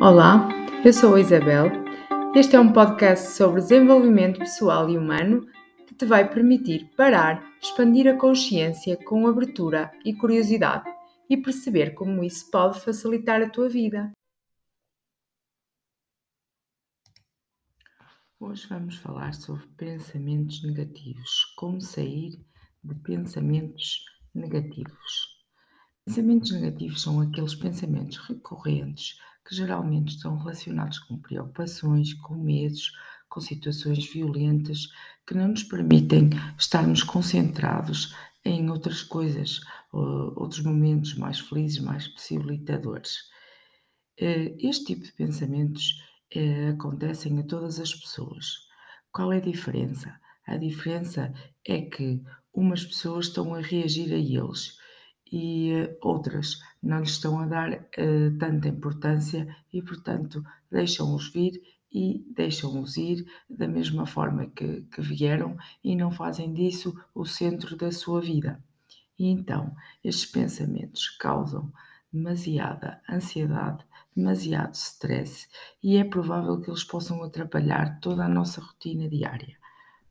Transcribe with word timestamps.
Olá, 0.00 0.48
eu 0.84 0.92
sou 0.92 1.14
a 1.14 1.20
Isabel. 1.20 1.66
Este 2.34 2.56
é 2.56 2.60
um 2.60 2.72
podcast 2.72 3.28
sobre 3.28 3.60
desenvolvimento 3.60 4.40
pessoal 4.40 4.90
e 4.90 4.98
humano 4.98 5.46
que 5.86 5.94
te 5.94 6.04
vai 6.04 6.28
permitir 6.28 6.90
parar, 6.96 7.40
expandir 7.62 8.08
a 8.08 8.18
consciência 8.18 8.96
com 9.04 9.26
abertura 9.28 9.92
e 10.04 10.12
curiosidade 10.12 10.90
e 11.30 11.36
perceber 11.36 11.94
como 11.94 12.24
isso 12.24 12.50
pode 12.50 12.80
facilitar 12.80 13.40
a 13.40 13.48
tua 13.48 13.68
vida. 13.68 14.10
Hoje 18.40 18.66
vamos 18.66 18.96
falar 18.96 19.32
sobre 19.32 19.64
pensamentos 19.76 20.62
negativos, 20.64 21.54
como 21.56 21.80
sair 21.80 22.32
de 22.82 22.94
pensamentos 22.96 24.04
negativos. 24.34 25.34
Pensamentos 26.04 26.50
negativos 26.50 27.00
são 27.00 27.20
aqueles 27.20 27.54
pensamentos 27.54 28.18
recorrentes 28.18 29.16
que 29.46 29.54
geralmente 29.54 30.16
estão 30.16 30.36
relacionados 30.36 30.98
com 30.98 31.18
preocupações, 31.18 32.14
com 32.14 32.34
medos, 32.34 32.92
com 33.28 33.40
situações 33.40 34.10
violentas 34.10 34.88
que 35.26 35.34
não 35.34 35.48
nos 35.48 35.64
permitem 35.64 36.30
estarmos 36.58 37.02
concentrados 37.02 38.14
em 38.44 38.70
outras 38.70 39.02
coisas, 39.02 39.60
outros 39.92 40.62
momentos 40.62 41.14
mais 41.14 41.40
felizes, 41.40 41.80
mais 41.80 42.06
possibilitadores. 42.08 43.18
Eh, 44.18 44.54
este 44.58 44.84
tipo 44.86 45.04
de 45.04 45.12
pensamentos 45.12 46.02
eh, 46.34 46.68
acontecem 46.68 47.38
a 47.38 47.42
todas 47.42 47.80
as 47.80 47.94
pessoas. 47.94 48.66
Qual 49.10 49.32
é 49.32 49.38
a 49.38 49.40
diferença? 49.40 50.14
A 50.46 50.56
diferença 50.56 51.32
é 51.66 51.80
que 51.80 52.22
umas 52.52 52.84
pessoas 52.84 53.26
estão 53.26 53.54
a 53.54 53.60
reagir 53.60 54.12
a 54.12 54.18
eles 54.18 54.78
e 55.36 55.72
uh, 55.72 55.96
outras 56.00 56.60
não 56.80 57.00
lhes 57.00 57.10
estão 57.10 57.40
a 57.40 57.46
dar 57.46 57.72
uh, 57.72 58.38
tanta 58.38 58.68
importância 58.68 59.48
e, 59.72 59.82
portanto, 59.82 60.44
deixam-os 60.70 61.28
vir 61.32 61.60
e 61.92 62.24
deixam-os 62.36 62.96
ir 62.96 63.26
da 63.50 63.66
mesma 63.66 64.06
forma 64.06 64.46
que, 64.46 64.82
que 64.82 65.02
vieram 65.02 65.56
e 65.82 65.96
não 65.96 66.12
fazem 66.12 66.54
disso 66.54 66.96
o 67.12 67.24
centro 67.24 67.76
da 67.76 67.90
sua 67.90 68.20
vida. 68.20 68.62
E 69.18 69.26
então, 69.26 69.74
estes 70.04 70.26
pensamentos 70.26 71.08
causam 71.08 71.72
demasiada 72.12 73.02
ansiedade, 73.10 73.84
demasiado 74.14 74.74
stress 74.74 75.48
e 75.82 75.96
é 75.96 76.04
provável 76.04 76.60
que 76.60 76.70
eles 76.70 76.84
possam 76.84 77.24
atrapalhar 77.24 77.98
toda 77.98 78.24
a 78.24 78.28
nossa 78.28 78.60
rotina 78.60 79.08
diária. 79.08 79.56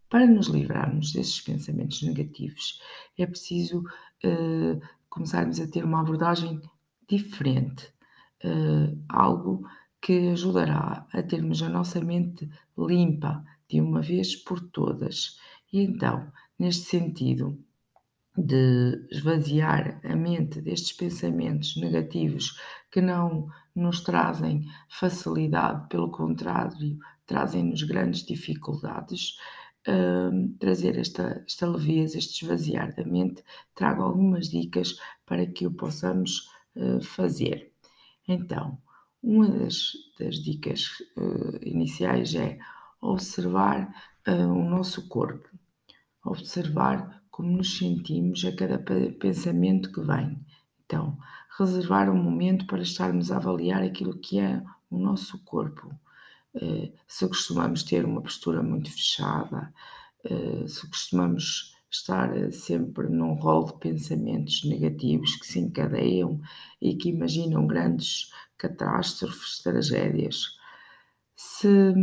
Para 0.10 0.28
nos 0.28 0.48
livrarmos 0.48 1.14
desses 1.14 1.40
pensamentos 1.40 2.04
negativos, 2.04 2.82
é 3.18 3.26
preciso 3.26 3.80
uh, 4.26 4.82
começarmos 5.14 5.60
a 5.60 5.68
ter 5.68 5.86
uma 5.86 6.02
abordagem 6.02 6.60
diferente, 7.08 7.94
uh, 8.44 9.00
algo 9.08 9.64
que 10.02 10.30
ajudará 10.30 11.06
a 11.14 11.22
termos 11.22 11.62
a 11.62 11.70
nossa 11.70 12.02
mente 12.02 12.50
limpa 12.76 13.46
de 13.70 13.80
uma 13.80 14.02
vez 14.02 14.36
por 14.36 14.60
todas. 14.60 15.38
E 15.72 15.82
então, 15.82 16.32
neste 16.58 16.86
sentido, 16.86 17.64
de 18.36 19.06
esvaziar 19.12 20.02
a 20.04 20.16
mente 20.16 20.60
destes 20.60 20.94
pensamentos 20.94 21.78
negativos 21.78 22.60
que 22.92 23.00
não 23.00 23.48
nos 23.76 24.02
trazem 24.02 24.66
facilidade, 24.90 25.88
pelo 25.90 26.10
contrário, 26.10 26.98
trazem-nos 27.28 27.84
grandes 27.84 28.26
dificuldades, 28.26 29.38
uh, 29.88 30.50
trazer 30.60 30.98
esta, 30.98 31.44
esta 31.48 31.68
leveza, 31.68 32.18
este 32.18 32.44
esvaziar 32.44 32.96
da 32.96 33.06
mente, 33.06 33.44
trago 33.76 34.04
algumas 34.04 34.50
dicas 34.50 34.98
para 35.26 35.46
que 35.46 35.66
o 35.66 35.72
possamos 35.72 36.50
uh, 36.76 37.02
fazer. 37.02 37.72
Então, 38.28 38.78
uma 39.22 39.48
das, 39.48 39.92
das 40.20 40.36
dicas 40.36 40.90
uh, 41.18 41.60
iniciais 41.62 42.36
é 42.36 42.58
observar 43.02 43.94
o 44.26 44.64
nosso 44.70 45.10
corpo, 45.10 45.50
observar 46.24 47.22
como 47.30 47.58
nos 47.58 47.78
sentimos 47.78 48.46
a 48.46 48.56
cada 48.56 48.80
pensamento 48.80 49.92
que 49.92 50.00
vem. 50.00 50.40
Então, 50.86 51.18
reservar 51.58 52.10
um 52.10 52.16
momento 52.16 52.66
para 52.66 52.82
estarmos 52.82 53.32
a 53.32 53.38
avaliar 53.38 53.84
aquilo 53.84 54.18
que 54.18 54.40
é 54.40 54.64
o 54.90 54.98
nosso 54.98 55.44
corpo, 55.44 55.94
se 57.08 57.28
costumamos 57.28 57.84
ter 57.84 58.06
uma 58.06 58.22
postura 58.22 58.62
muito 58.62 58.92
fechada, 58.92 59.74
eh, 60.24 60.68
se 60.68 60.88
costumamos 60.88 61.74
estar 61.92 62.36
eh, 62.36 62.52
sempre 62.52 63.08
num 63.10 63.34
rol 63.34 63.66
de 63.66 63.80
pensamentos 63.80 64.64
negativos 64.64 65.36
que 65.36 65.46
se 65.46 65.60
encadeiam 65.60 66.42
e 66.82 66.96
que 66.96 67.10
imaginam 67.10 67.68
grandes 67.68 68.32
catástrofes, 68.58 69.60
tragédias. 69.60 70.58
Se 71.36 71.94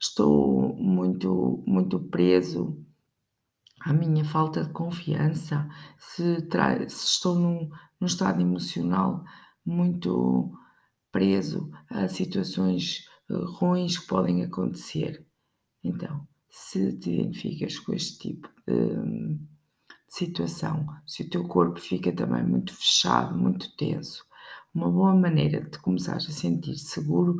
estou 0.00 0.74
muito, 0.76 1.62
muito 1.66 1.98
preso 1.98 2.76
à 3.80 3.92
minha 3.92 4.24
falta 4.24 4.64
de 4.64 4.72
confiança, 4.72 5.68
se, 5.98 6.38
se 6.88 7.06
estou 7.06 7.34
num, 7.34 7.70
num 8.00 8.06
estado 8.06 8.40
emocional 8.40 9.24
muito 9.64 10.52
preso 11.12 11.70
a 11.88 12.08
situações 12.08 13.06
ruins 13.30 13.98
que 13.98 14.06
podem 14.06 14.42
acontecer. 14.42 15.24
Então, 15.82 16.26
se 16.48 16.96
te 16.98 17.10
identificas 17.10 17.78
com 17.78 17.92
este 17.92 18.18
tipo 18.18 18.48
de, 18.66 19.36
de 19.36 19.38
situação, 20.08 20.86
se 21.06 21.22
o 21.22 21.30
teu 21.30 21.46
corpo 21.46 21.80
fica 21.80 22.12
também 22.12 22.44
muito 22.44 22.74
fechado, 22.74 23.36
muito 23.36 23.74
tenso, 23.76 24.24
uma 24.74 24.90
boa 24.90 25.14
maneira 25.14 25.60
de 25.62 25.78
começares 25.78 26.28
a 26.28 26.32
sentir 26.32 26.76
seguro 26.76 27.38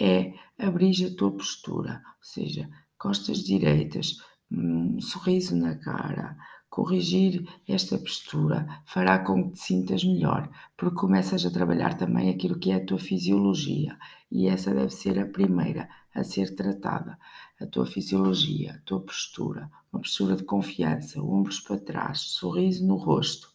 é 0.00 0.32
abrir 0.58 1.06
a 1.06 1.14
tua 1.14 1.30
postura, 1.32 2.02
ou 2.06 2.24
seja, 2.24 2.68
costas 2.98 3.38
direitas, 3.38 4.16
um 4.50 5.00
sorriso 5.00 5.54
na 5.56 5.76
cara, 5.76 6.36
corrigir 6.70 7.46
esta 7.68 7.98
postura 7.98 8.82
fará 8.86 9.18
com 9.18 9.42
que 9.42 9.54
te 9.54 9.58
sintas 9.58 10.04
melhor, 10.04 10.48
porque 10.76 10.96
começas 10.96 11.44
a 11.44 11.50
trabalhar 11.50 11.94
também 11.98 12.30
aquilo 12.30 12.58
que 12.58 12.70
é 12.70 12.76
a 12.76 12.84
tua 12.84 12.98
fisiologia 12.98 13.98
e 14.30 14.46
essa 14.46 14.72
deve 14.72 14.90
ser 14.90 15.18
a 15.18 15.26
primeira 15.26 15.88
a 16.14 16.22
ser 16.22 16.54
tratada. 16.54 17.18
A 17.60 17.66
tua 17.66 17.84
fisiologia, 17.84 18.74
a 18.74 18.78
tua 18.78 19.00
postura, 19.00 19.70
uma 19.92 20.00
postura 20.00 20.36
de 20.36 20.44
confiança, 20.44 21.20
ombros 21.20 21.60
para 21.60 21.76
trás, 21.76 22.20
sorriso 22.20 22.86
no 22.86 22.96
rosto. 22.96 23.50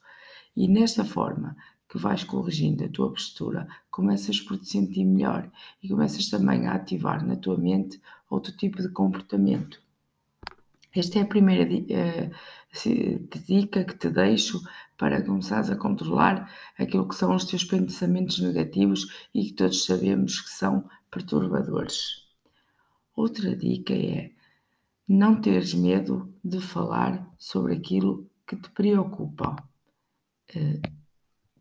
E 0.55 0.67
nesta 0.67 1.03
forma 1.03 1.55
que 1.89 1.97
vais 1.97 2.23
corrigindo 2.23 2.83
a 2.83 2.89
tua 2.89 3.09
postura, 3.09 3.67
começas 3.89 4.41
por 4.41 4.57
te 4.57 4.67
sentir 4.67 5.05
melhor 5.05 5.49
e 5.81 5.87
começas 5.87 6.29
também 6.29 6.67
a 6.67 6.73
ativar 6.73 7.25
na 7.25 7.37
tua 7.37 7.57
mente 7.57 8.01
outro 8.29 8.51
tipo 8.55 8.81
de 8.81 8.89
comportamento. 8.89 9.84
Esta 10.95 11.19
é 11.19 11.21
a 11.23 11.27
primeira 11.27 11.69
uh, 11.69 13.45
dica 13.45 13.83
que 13.83 13.97
te 13.97 14.09
deixo 14.09 14.61
para 14.97 15.21
começares 15.21 15.69
a 15.69 15.75
controlar 15.75 16.49
aquilo 16.77 17.07
que 17.07 17.15
são 17.15 17.35
os 17.35 17.43
teus 17.43 17.65
pensamentos 17.65 18.39
negativos 18.39 19.27
e 19.33 19.43
que 19.43 19.53
todos 19.53 19.83
sabemos 19.85 20.39
que 20.39 20.49
são 20.49 20.89
perturbadores. 21.11 22.23
Outra 23.13 23.55
dica 23.55 23.93
é 23.93 24.31
não 25.07 25.39
teres 25.41 25.73
medo 25.73 26.33
de 26.43 26.61
falar 26.61 27.29
sobre 27.37 27.75
aquilo 27.75 28.29
que 28.47 28.55
te 28.55 28.69
preocupa. 28.69 29.55
Uh, 30.55 30.81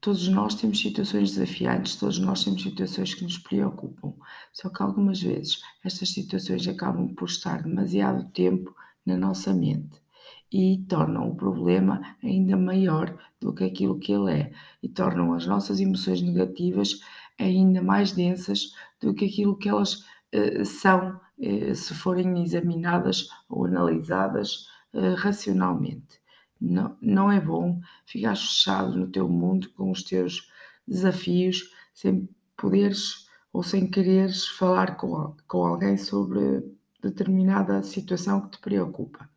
todos 0.00 0.28
nós 0.28 0.54
temos 0.54 0.78
situações 0.78 1.32
desafiantes, 1.32 1.96
todos 1.96 2.20
nós 2.20 2.44
temos 2.44 2.62
situações 2.62 3.14
que 3.14 3.24
nos 3.24 3.38
preocupam. 3.38 4.14
Só 4.52 4.68
que 4.68 4.80
algumas 4.80 5.20
vezes 5.20 5.60
estas 5.84 6.10
situações 6.10 6.68
acabam 6.68 7.08
por 7.16 7.28
estar 7.28 7.64
demasiado 7.64 8.30
tempo 8.30 8.72
na 9.04 9.16
nossa 9.16 9.52
mente 9.52 10.04
e 10.52 10.84
tornam 10.88 11.30
o 11.30 11.34
problema 11.34 12.00
ainda 12.22 12.56
maior 12.56 13.16
do 13.40 13.52
que 13.52 13.64
aquilo 13.64 13.98
que 13.98 14.12
ele 14.12 14.32
é 14.32 14.52
e 14.82 14.88
tornam 14.88 15.32
as 15.32 15.46
nossas 15.46 15.80
emoções 15.80 16.22
negativas 16.22 17.00
ainda 17.38 17.82
mais 17.82 18.12
densas 18.12 18.72
do 19.00 19.12
que 19.12 19.24
aquilo 19.24 19.58
que 19.58 19.68
elas 19.68 19.94
uh, 20.32 20.64
são 20.64 21.20
uh, 21.38 21.74
se 21.74 21.92
forem 21.94 22.42
examinadas 22.42 23.28
ou 23.48 23.64
analisadas 23.66 24.66
uh, 24.92 25.14
racionalmente. 25.16 26.20
Não, 26.60 26.96
não 27.00 27.32
é 27.32 27.40
bom 27.40 27.80
ficar 28.06 28.36
fechado 28.36 28.96
no 28.96 29.08
teu 29.08 29.28
mundo 29.28 29.68
com 29.70 29.90
os 29.90 30.04
teus 30.04 30.48
desafios 30.86 31.70
sem 31.92 32.28
poderes 32.56 33.28
ou 33.52 33.62
sem 33.62 33.90
quereres 33.90 34.46
falar 34.46 34.96
com, 34.96 35.36
com 35.48 35.66
alguém 35.66 35.96
sobre 35.96 36.62
determinada 37.10 37.82
situação 37.82 38.42
que 38.42 38.56
te 38.56 38.60
preocupa. 38.60 39.28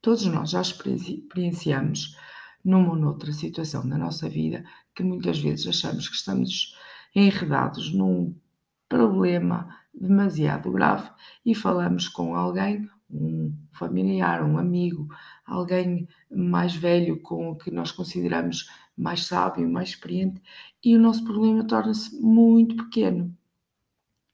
Todos 0.00 0.24
nós 0.26 0.50
já 0.50 0.60
experienciamos 0.60 2.16
numa 2.64 2.90
ou 2.90 2.96
noutra 2.96 3.32
situação 3.32 3.88
da 3.88 3.96
nossa 3.96 4.28
vida 4.28 4.64
que 4.94 5.02
muitas 5.02 5.38
vezes 5.38 5.66
achamos 5.66 6.08
que 6.08 6.16
estamos 6.16 6.74
enredados 7.14 7.92
num 7.92 8.34
problema 8.88 9.68
demasiado 9.92 10.70
grave 10.70 11.10
e 11.44 11.54
falamos 11.54 12.08
com 12.08 12.34
alguém, 12.34 12.88
um 13.10 13.52
familiar, 13.72 14.42
um 14.42 14.58
amigo, 14.58 15.08
alguém 15.44 16.08
mais 16.30 16.74
velho 16.74 17.20
com 17.20 17.50
o 17.50 17.56
que 17.56 17.70
nós 17.70 17.90
consideramos 17.90 18.68
mais 18.96 19.24
sábio, 19.24 19.68
mais 19.68 19.90
experiente, 19.90 20.42
e 20.84 20.96
o 20.96 21.00
nosso 21.00 21.24
problema 21.24 21.66
torna-se 21.66 22.20
muito 22.20 22.76
pequeno. 22.76 23.36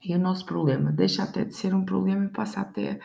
E 0.03 0.15
o 0.15 0.19
nosso 0.19 0.45
problema 0.45 0.91
deixa 0.91 1.23
até 1.23 1.45
de 1.45 1.55
ser 1.55 1.73
um 1.73 1.85
problema 1.85 2.25
e 2.25 2.29
passa 2.29 2.61
até 2.61 2.99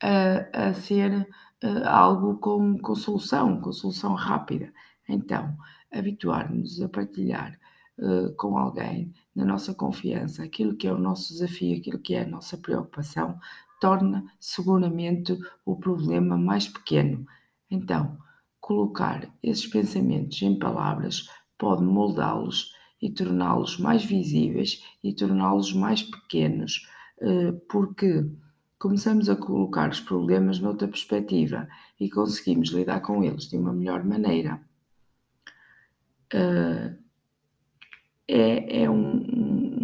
a, 0.00 0.68
a 0.68 0.74
ser 0.74 1.28
uh, 1.64 1.88
algo 1.88 2.38
com, 2.38 2.78
com 2.78 2.94
solução, 2.94 3.60
com 3.60 3.72
solução 3.72 4.14
rápida. 4.14 4.72
Então, 5.08 5.56
habituar-nos 5.92 6.80
a 6.80 6.88
partilhar 6.88 7.58
uh, 7.98 8.32
com 8.36 8.56
alguém, 8.56 9.12
na 9.34 9.44
nossa 9.44 9.74
confiança, 9.74 10.44
aquilo 10.44 10.76
que 10.76 10.86
é 10.86 10.92
o 10.92 10.98
nosso 10.98 11.32
desafio, 11.32 11.78
aquilo 11.78 11.98
que 11.98 12.14
é 12.14 12.22
a 12.22 12.28
nossa 12.28 12.56
preocupação, 12.56 13.38
torna 13.80 14.24
seguramente 14.38 15.36
o 15.64 15.76
problema 15.76 16.38
mais 16.38 16.68
pequeno. 16.68 17.26
Então, 17.70 18.16
colocar 18.60 19.28
esses 19.42 19.66
pensamentos 19.66 20.40
em 20.40 20.58
palavras 20.58 21.28
pode 21.58 21.82
moldá-los 21.82 22.73
e 23.04 23.10
torná-los 23.10 23.78
mais 23.78 24.02
visíveis 24.02 24.82
e 25.04 25.12
torná-los 25.12 25.74
mais 25.74 26.02
pequenos, 26.02 26.88
eh, 27.20 27.52
porque 27.68 28.24
começamos 28.78 29.28
a 29.28 29.36
colocar 29.36 29.90
os 29.90 30.00
problemas 30.00 30.58
noutra 30.58 30.88
perspectiva 30.88 31.68
e 32.00 32.08
conseguimos 32.08 32.70
lidar 32.70 33.00
com 33.02 33.22
eles 33.22 33.44
de 33.50 33.58
uma 33.58 33.74
melhor 33.74 34.02
maneira. 34.04 34.58
Eh, 36.32 36.94
é, 38.26 38.84
é 38.84 38.90
um, 38.90 39.20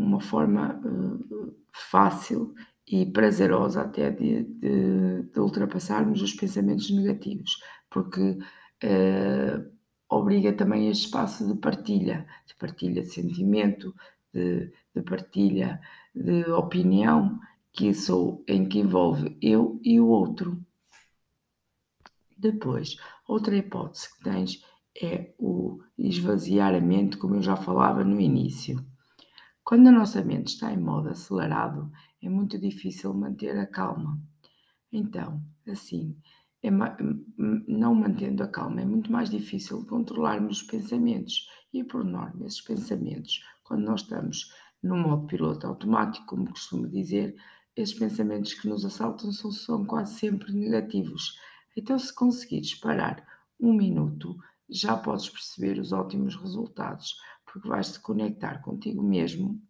uma 0.06 0.20
forma 0.20 0.80
eh, 0.82 1.52
fácil 1.90 2.54
e 2.86 3.04
prazerosa 3.04 3.82
até 3.82 4.10
de, 4.10 4.44
de, 4.44 5.22
de 5.24 5.40
ultrapassarmos 5.40 6.22
os 6.22 6.32
pensamentos 6.32 6.90
negativos, 6.90 7.60
porque 7.90 8.38
obriga 10.10 10.52
também 10.52 10.88
a 10.88 10.90
espaço 10.90 11.46
de 11.46 11.58
partilha, 11.58 12.26
de 12.46 12.54
partilha 12.56 13.02
de 13.02 13.08
sentimento, 13.08 13.94
de, 14.34 14.72
de 14.94 15.02
partilha 15.02 15.80
de 16.14 16.44
opinião, 16.50 17.38
que 17.72 17.88
isso 17.88 18.42
em 18.48 18.68
que 18.68 18.80
envolve 18.80 19.38
eu 19.40 19.80
e 19.82 20.00
o 20.00 20.08
outro. 20.08 20.60
Depois, 22.36 22.96
outra 23.28 23.56
hipótese 23.56 24.12
que 24.16 24.24
tens 24.24 24.64
é 25.00 25.32
o 25.38 25.80
esvaziar 25.96 26.74
a 26.74 26.80
mente, 26.80 27.16
como 27.16 27.36
eu 27.36 27.42
já 27.42 27.54
falava 27.56 28.02
no 28.02 28.20
início. 28.20 28.84
Quando 29.62 29.88
a 29.88 29.92
nossa 29.92 30.24
mente 30.24 30.48
está 30.48 30.72
em 30.72 30.78
modo 30.78 31.10
acelerado, 31.10 31.92
é 32.20 32.28
muito 32.28 32.58
difícil 32.58 33.14
manter 33.14 33.56
a 33.56 33.66
calma. 33.66 34.18
Então, 34.90 35.40
assim, 35.68 36.16
é, 36.62 36.70
não 37.38 37.94
mantendo 37.94 38.42
a 38.42 38.48
calma, 38.48 38.82
é 38.82 38.84
muito 38.84 39.10
mais 39.10 39.30
difícil 39.30 39.84
controlarmos 39.86 40.60
os 40.60 40.62
pensamentos. 40.62 41.48
E, 41.72 41.84
por 41.84 42.04
norma, 42.04 42.46
esses 42.46 42.60
pensamentos, 42.60 43.42
quando 43.62 43.84
nós 43.84 44.02
estamos 44.02 44.52
no 44.82 44.96
modo 44.96 45.26
piloto 45.26 45.66
automático, 45.66 46.26
como 46.26 46.50
costumo 46.50 46.88
dizer, 46.88 47.34
esses 47.76 47.94
pensamentos 47.94 48.54
que 48.54 48.68
nos 48.68 48.84
assaltam 48.84 49.32
são, 49.32 49.50
são 49.52 49.84
quase 49.84 50.18
sempre 50.18 50.52
negativos. 50.52 51.38
Então, 51.76 51.98
se 51.98 52.14
conseguires 52.14 52.74
parar 52.74 53.24
um 53.58 53.72
minuto, 53.72 54.36
já 54.68 54.96
podes 54.96 55.28
perceber 55.28 55.78
os 55.78 55.92
ótimos 55.92 56.34
resultados, 56.36 57.16
porque 57.44 57.68
vais 57.68 57.92
te 57.92 58.00
conectar 58.00 58.60
contigo 58.62 59.02
mesmo 59.02 59.60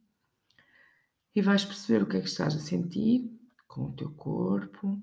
e 1.34 1.40
vais 1.40 1.64
perceber 1.64 2.02
o 2.02 2.06
que 2.06 2.16
é 2.16 2.20
que 2.20 2.28
estás 2.28 2.54
a 2.54 2.60
sentir 2.60 3.30
com 3.66 3.86
o 3.86 3.92
teu 3.92 4.10
corpo, 4.10 5.00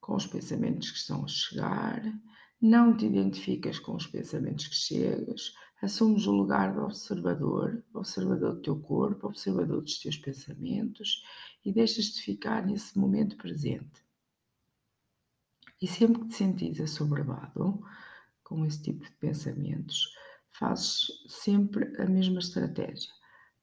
com 0.00 0.14
os 0.14 0.26
pensamentos 0.26 0.90
que 0.90 0.98
estão 0.98 1.24
a 1.24 1.28
chegar, 1.28 2.02
não 2.60 2.96
te 2.96 3.06
identificas 3.06 3.78
com 3.78 3.94
os 3.94 4.06
pensamentos 4.06 4.66
que 4.66 4.74
chegas, 4.74 5.54
assumes 5.82 6.26
o 6.26 6.32
lugar 6.32 6.74
do 6.74 6.82
observador, 6.82 7.82
observador 7.94 8.54
do 8.54 8.62
teu 8.62 8.78
corpo, 8.78 9.26
observador 9.26 9.80
dos 9.82 9.98
teus 9.98 10.16
pensamentos 10.16 11.24
e 11.64 11.72
deixas-te 11.72 12.22
ficar 12.22 12.66
nesse 12.66 12.98
momento 12.98 13.36
presente. 13.36 14.04
E 15.80 15.86
sempre 15.86 16.20
que 16.20 16.28
te 16.28 16.34
sentires 16.34 16.80
assoberbado 16.80 17.82
com 18.44 18.66
esse 18.66 18.82
tipo 18.82 19.04
de 19.04 19.12
pensamentos, 19.12 20.14
fazes 20.52 21.06
sempre 21.26 21.96
a 22.00 22.06
mesma 22.06 22.40
estratégia. 22.40 23.10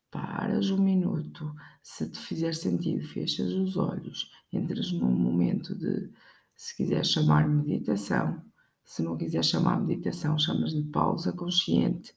Paras 0.09 0.71
um 0.71 0.81
minuto, 0.81 1.53
se 1.83 2.09
te 2.09 2.17
fizer 2.17 2.55
sentido, 2.55 3.05
fechas 3.07 3.51
os 3.51 3.77
olhos, 3.77 4.31
entras 4.51 4.91
num 4.91 5.11
momento 5.11 5.75
de 5.75 6.09
se 6.57 6.75
quiser 6.75 7.05
chamar 7.05 7.47
meditação, 7.47 8.43
se 8.83 9.03
não 9.03 9.15
quiser 9.15 9.45
chamar 9.45 9.79
meditação, 9.79 10.37
chamas 10.39 10.73
de 10.73 10.81
pausa 10.89 11.31
consciente 11.31 12.15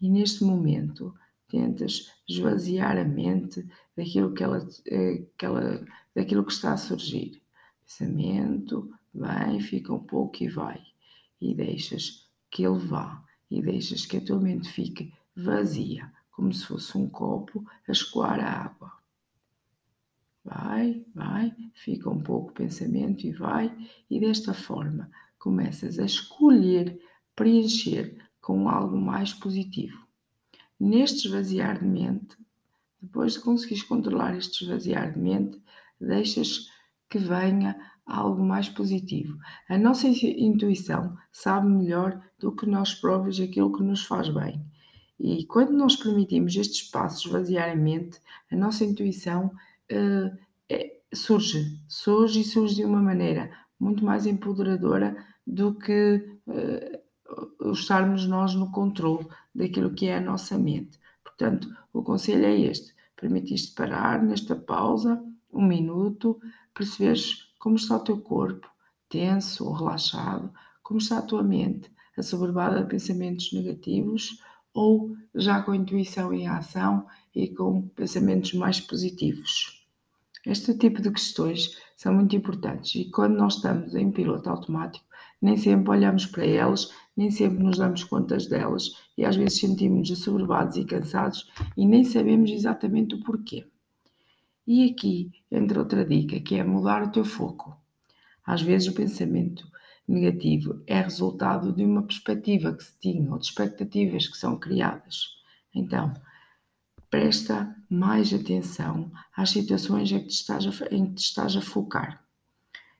e 0.00 0.10
neste 0.10 0.44
momento 0.44 1.14
tentas 1.48 2.12
esvaziar 2.28 2.98
a 2.98 3.04
mente 3.04 3.64
daquilo 3.96 4.34
que 4.34 4.42
ela, 4.42 4.68
eh, 4.86 5.24
que 5.38 5.46
ela, 5.46 5.86
daquilo 6.14 6.44
que 6.44 6.52
está 6.52 6.72
a 6.72 6.76
surgir. 6.76 7.40
Pensamento, 7.84 8.92
vem, 9.14 9.60
fica 9.60 9.94
um 9.94 10.02
pouco 10.02 10.42
e 10.42 10.48
vai. 10.48 10.82
E 11.40 11.54
deixas 11.54 12.28
que 12.50 12.66
ele 12.66 12.78
vá. 12.78 13.24
E 13.48 13.62
deixas 13.62 14.04
que 14.04 14.16
a 14.16 14.20
tua 14.20 14.40
mente 14.40 14.68
fique 14.68 15.14
vazia, 15.36 16.12
como 16.32 16.52
se 16.52 16.66
fosse 16.66 16.98
um 16.98 17.08
copo 17.08 17.64
a 17.88 17.92
escoar 17.92 18.40
a 18.40 18.64
água. 18.64 18.85
Vai, 20.46 21.04
vai, 21.12 21.52
fica 21.74 22.08
um 22.08 22.20
pouco 22.20 22.50
o 22.50 22.54
pensamento 22.54 23.26
e 23.26 23.32
vai, 23.32 23.76
e 24.08 24.20
desta 24.20 24.54
forma 24.54 25.10
começas 25.40 25.98
a 25.98 26.04
escolher 26.04 27.00
preencher 27.34 28.16
com 28.40 28.68
algo 28.68 28.96
mais 28.96 29.32
positivo. 29.32 30.06
Neste 30.78 31.26
esvaziar 31.26 31.80
de 31.80 31.84
mente, 31.84 32.36
depois 33.02 33.32
de 33.32 33.40
conseguires 33.40 33.82
controlar 33.82 34.36
este 34.36 34.62
esvaziar 34.62 35.12
de 35.12 35.18
mente, 35.18 35.60
deixas 36.00 36.70
que 37.10 37.18
venha 37.18 37.76
algo 38.06 38.44
mais 38.44 38.68
positivo. 38.68 39.36
A 39.68 39.76
nossa 39.76 40.06
intuição 40.06 41.16
sabe 41.32 41.68
melhor 41.68 42.22
do 42.38 42.54
que 42.54 42.66
nós 42.66 42.94
próprios 42.94 43.40
aquilo 43.40 43.76
que 43.76 43.82
nos 43.82 44.04
faz 44.04 44.28
bem. 44.28 44.64
E 45.18 45.44
quando 45.46 45.72
nós 45.72 45.96
permitimos 45.96 46.54
este 46.54 46.84
espaço 46.84 47.26
esvaziar 47.26 47.68
a 47.70 47.74
mente, 47.74 48.20
a 48.52 48.54
nossa 48.54 48.84
intuição 48.84 49.50
uh, 49.92 50.36
é, 50.68 50.98
surge, 51.14 51.80
surge 51.88 52.40
e 52.40 52.44
surge 52.44 52.76
de 52.76 52.84
uma 52.84 53.00
maneira 53.00 53.50
muito 53.78 54.04
mais 54.04 54.26
empoderadora 54.26 55.16
do 55.46 55.74
que 55.74 56.24
uh, 56.46 57.72
estarmos 57.72 58.26
nós 58.26 58.54
no 58.54 58.70
controle 58.70 59.26
daquilo 59.54 59.94
que 59.94 60.06
é 60.06 60.16
a 60.16 60.20
nossa 60.20 60.58
mente. 60.58 60.98
Portanto, 61.22 61.68
o 61.92 62.02
conselho 62.02 62.44
é 62.44 62.58
este: 62.58 62.94
permitiste 63.14 63.74
parar 63.74 64.22
nesta 64.22 64.56
pausa, 64.56 65.22
um 65.52 65.64
minuto, 65.64 66.40
perceberes 66.74 67.52
como 67.58 67.76
está 67.76 67.96
o 67.96 68.04
teu 68.04 68.20
corpo, 68.20 68.68
tenso 69.08 69.66
ou 69.66 69.72
relaxado, 69.72 70.52
como 70.82 70.98
está 70.98 71.18
a 71.18 71.22
tua 71.22 71.42
mente, 71.42 71.90
assoberbada 72.16 72.82
de 72.82 72.88
pensamentos 72.88 73.52
negativos 73.52 74.40
ou 74.72 75.16
já 75.34 75.62
com 75.62 75.74
intuição 75.74 76.32
em 76.32 76.46
ação 76.46 77.06
e 77.34 77.48
com 77.48 77.88
pensamentos 77.88 78.52
mais 78.52 78.80
positivos. 78.80 79.75
Este 80.46 80.74
tipo 80.78 81.02
de 81.02 81.10
questões 81.10 81.76
são 81.96 82.14
muito 82.14 82.36
importantes 82.36 82.94
e 82.94 83.10
quando 83.10 83.36
nós 83.36 83.56
estamos 83.56 83.96
em 83.96 84.12
piloto 84.12 84.48
automático, 84.48 85.04
nem 85.42 85.56
sempre 85.56 85.90
olhamos 85.90 86.24
para 86.24 86.46
elas, 86.46 86.88
nem 87.16 87.32
sempre 87.32 87.64
nos 87.64 87.78
damos 87.78 88.04
contas 88.04 88.46
delas 88.46 88.92
e 89.18 89.24
às 89.24 89.34
vezes 89.34 89.58
sentimos-nos 89.58 90.20
assoberbados 90.20 90.76
e 90.76 90.84
cansados 90.84 91.50
e 91.76 91.84
nem 91.84 92.04
sabemos 92.04 92.52
exatamente 92.52 93.16
o 93.16 93.24
porquê. 93.24 93.66
E 94.64 94.88
aqui 94.88 95.32
entra 95.50 95.80
outra 95.80 96.04
dica, 96.04 96.38
que 96.38 96.54
é 96.54 96.62
mudar 96.62 97.02
o 97.02 97.10
teu 97.10 97.24
foco. 97.24 97.76
Às 98.44 98.62
vezes 98.62 98.86
o 98.86 98.94
pensamento 98.94 99.66
negativo 100.06 100.80
é 100.86 101.00
resultado 101.00 101.72
de 101.72 101.84
uma 101.84 102.04
perspectiva 102.04 102.72
que 102.72 102.84
se 102.84 102.96
tinha 103.00 103.32
ou 103.32 103.38
de 103.40 103.46
expectativas 103.46 104.28
que 104.28 104.36
são 104.36 104.56
criadas. 104.56 105.26
Então, 105.74 106.14
presta 107.10 107.74
mais 107.88 108.32
atenção 108.32 109.10
às 109.36 109.50
situações 109.50 110.10
em 110.10 110.20
que, 110.20 110.32
estás 110.32 110.66
a, 110.66 110.94
em 110.94 111.06
que 111.06 111.14
te 111.14 111.22
estás 111.22 111.56
a 111.56 111.60
focar. 111.60 112.24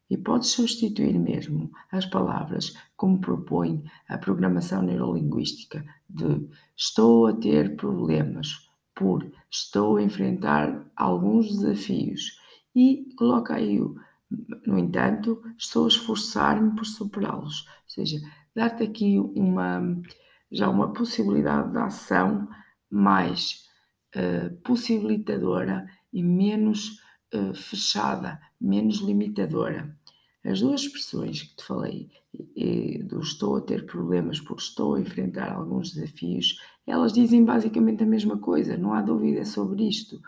E 0.09 0.17
podes 0.17 0.51
substituir 0.51 1.19
mesmo 1.19 1.71
as 1.91 2.07
palavras, 2.07 2.77
como 2.97 3.21
propõe 3.21 3.83
a 4.09 4.17
programação 4.17 4.83
neurolinguística, 4.83 5.85
de 6.09 6.49
estou 6.77 7.27
a 7.27 7.33
ter 7.33 7.75
problemas, 7.75 8.71
por 8.95 9.29
estou 9.51 9.97
a 9.97 10.03
enfrentar 10.03 10.87
alguns 10.95 11.49
desafios. 11.49 12.41
E 12.75 13.09
coloca 13.17 13.55
aí, 13.55 13.81
no 14.67 14.79
entanto, 14.79 15.43
estou 15.59 15.87
a 15.87 15.89
esforçar-me 15.89 16.77
por 16.77 16.87
superá-los. 16.87 17.67
Ou 17.67 17.89
seja, 17.89 18.19
dar-te 18.55 18.85
aqui 18.85 19.19
uma, 19.19 20.01
já 20.53 20.71
uma 20.71 20.93
possibilidade 20.93 21.73
de 21.73 21.79
ação 21.79 22.49
mais 22.89 23.66
uh, 24.17 24.55
possibilitadora 24.63 25.87
e 26.13 26.23
menos 26.23 27.01
uh, 27.35 27.55
fechada, 27.55 28.41
menos 28.61 28.97
limitadora. 28.97 29.97
As 30.45 30.61
duas 30.61 30.83
expressões 30.83 31.43
que 31.43 31.57
te 31.57 31.65
falei, 31.65 32.11
do 33.05 33.21
estou 33.21 33.57
a 33.57 33.61
ter 33.61 33.87
problemas 33.87 34.41
porque 34.41 34.63
estou 34.63 34.95
a 34.95 35.01
enfrentar 35.01 35.53
alguns 35.53 35.93
desafios, 35.93 36.61
elas 36.87 37.13
dizem 37.13 37.45
basicamente 37.45 38.03
a 38.05 38.07
mesma 38.07 38.39
coisa, 38.39 38.77
não 38.77 38.93
há 38.93 39.03
dúvida 39.03 39.45
sobre 39.45 39.89
isto. 39.89 40.21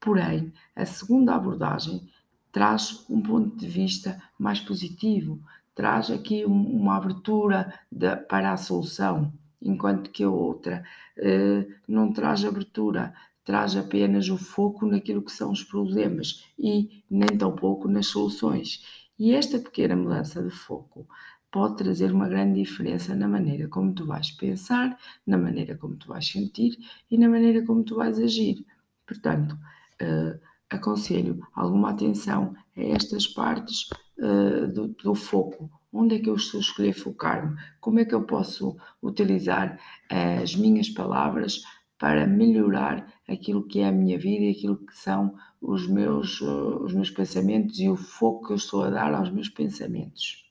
Porém, 0.00 0.52
a 0.76 0.84
segunda 0.86 1.34
abordagem 1.34 2.08
traz 2.52 3.04
um 3.10 3.20
ponto 3.20 3.56
de 3.56 3.66
vista 3.66 4.22
mais 4.38 4.60
positivo, 4.60 5.40
traz 5.74 6.10
aqui 6.10 6.44
uma 6.44 6.96
abertura 6.96 7.72
de, 7.90 8.16
para 8.16 8.52
a 8.52 8.56
solução, 8.56 9.32
enquanto 9.62 10.10
que 10.10 10.22
a 10.24 10.30
outra 10.30 10.84
eh, 11.16 11.66
não 11.86 12.12
traz 12.12 12.44
abertura, 12.44 13.14
traz 13.44 13.76
apenas 13.76 14.28
o 14.28 14.36
foco 14.36 14.86
naquilo 14.86 15.22
que 15.22 15.32
são 15.32 15.50
os 15.50 15.64
problemas 15.64 16.44
e 16.58 17.02
nem 17.10 17.36
tão 17.38 17.54
pouco 17.54 17.88
nas 17.88 18.06
soluções. 18.06 18.84
E 19.18 19.34
esta 19.34 19.58
pequena 19.58 19.96
mudança 19.96 20.42
de 20.42 20.50
foco 20.50 21.08
pode 21.50 21.76
trazer 21.78 22.12
uma 22.12 22.28
grande 22.28 22.60
diferença 22.62 23.14
na 23.14 23.26
maneira 23.26 23.66
como 23.68 23.94
tu 23.94 24.06
vais 24.06 24.30
pensar, 24.32 24.96
na 25.26 25.38
maneira 25.38 25.76
como 25.76 25.96
tu 25.96 26.08
vais 26.08 26.26
sentir 26.26 26.78
e 27.10 27.16
na 27.16 27.28
maneira 27.28 27.64
como 27.64 27.82
tu 27.82 27.96
vais 27.96 28.18
agir. 28.18 28.64
Portanto, 29.06 29.58
uh, 30.02 30.38
aconselho 30.70 31.40
alguma 31.54 31.90
atenção 31.90 32.54
a 32.76 32.80
estas 32.80 33.26
partes 33.26 33.88
uh, 34.18 34.66
do, 34.72 34.88
do, 34.88 35.14
foco. 35.14 35.70
Onde 35.92 36.16
é 36.16 36.18
que 36.18 36.28
eu 36.28 36.34
estou 36.34 36.58
a 36.58 36.60
escolher 36.60 36.92
focar-me? 36.92 37.56
Como 37.80 37.98
é 37.98 38.04
que 38.04 38.14
eu 38.14 38.22
posso 38.22 38.76
utilizar 39.02 39.78
as 40.10 40.54
minhas 40.54 40.88
palavras 40.90 41.62
para 41.98 42.26
melhorar 42.26 43.12
aquilo 43.26 43.66
que 43.66 43.80
é 43.80 43.88
a 43.88 43.92
minha 43.92 44.18
vida 44.18 44.44
e 44.44 44.50
aquilo 44.50 44.76
que 44.76 44.96
são 44.96 45.34
os 45.60 45.88
meus, 45.88 46.40
uh, 46.40 46.82
os 46.84 46.94
meus 46.94 47.10
pensamentos 47.10 47.80
e 47.80 47.88
o 47.88 47.96
foco 47.96 48.46
que 48.46 48.52
eu 48.52 48.56
estou 48.56 48.84
a 48.84 48.90
dar 48.90 49.12
aos 49.14 49.30
meus 49.30 49.48
pensamentos. 49.48 50.46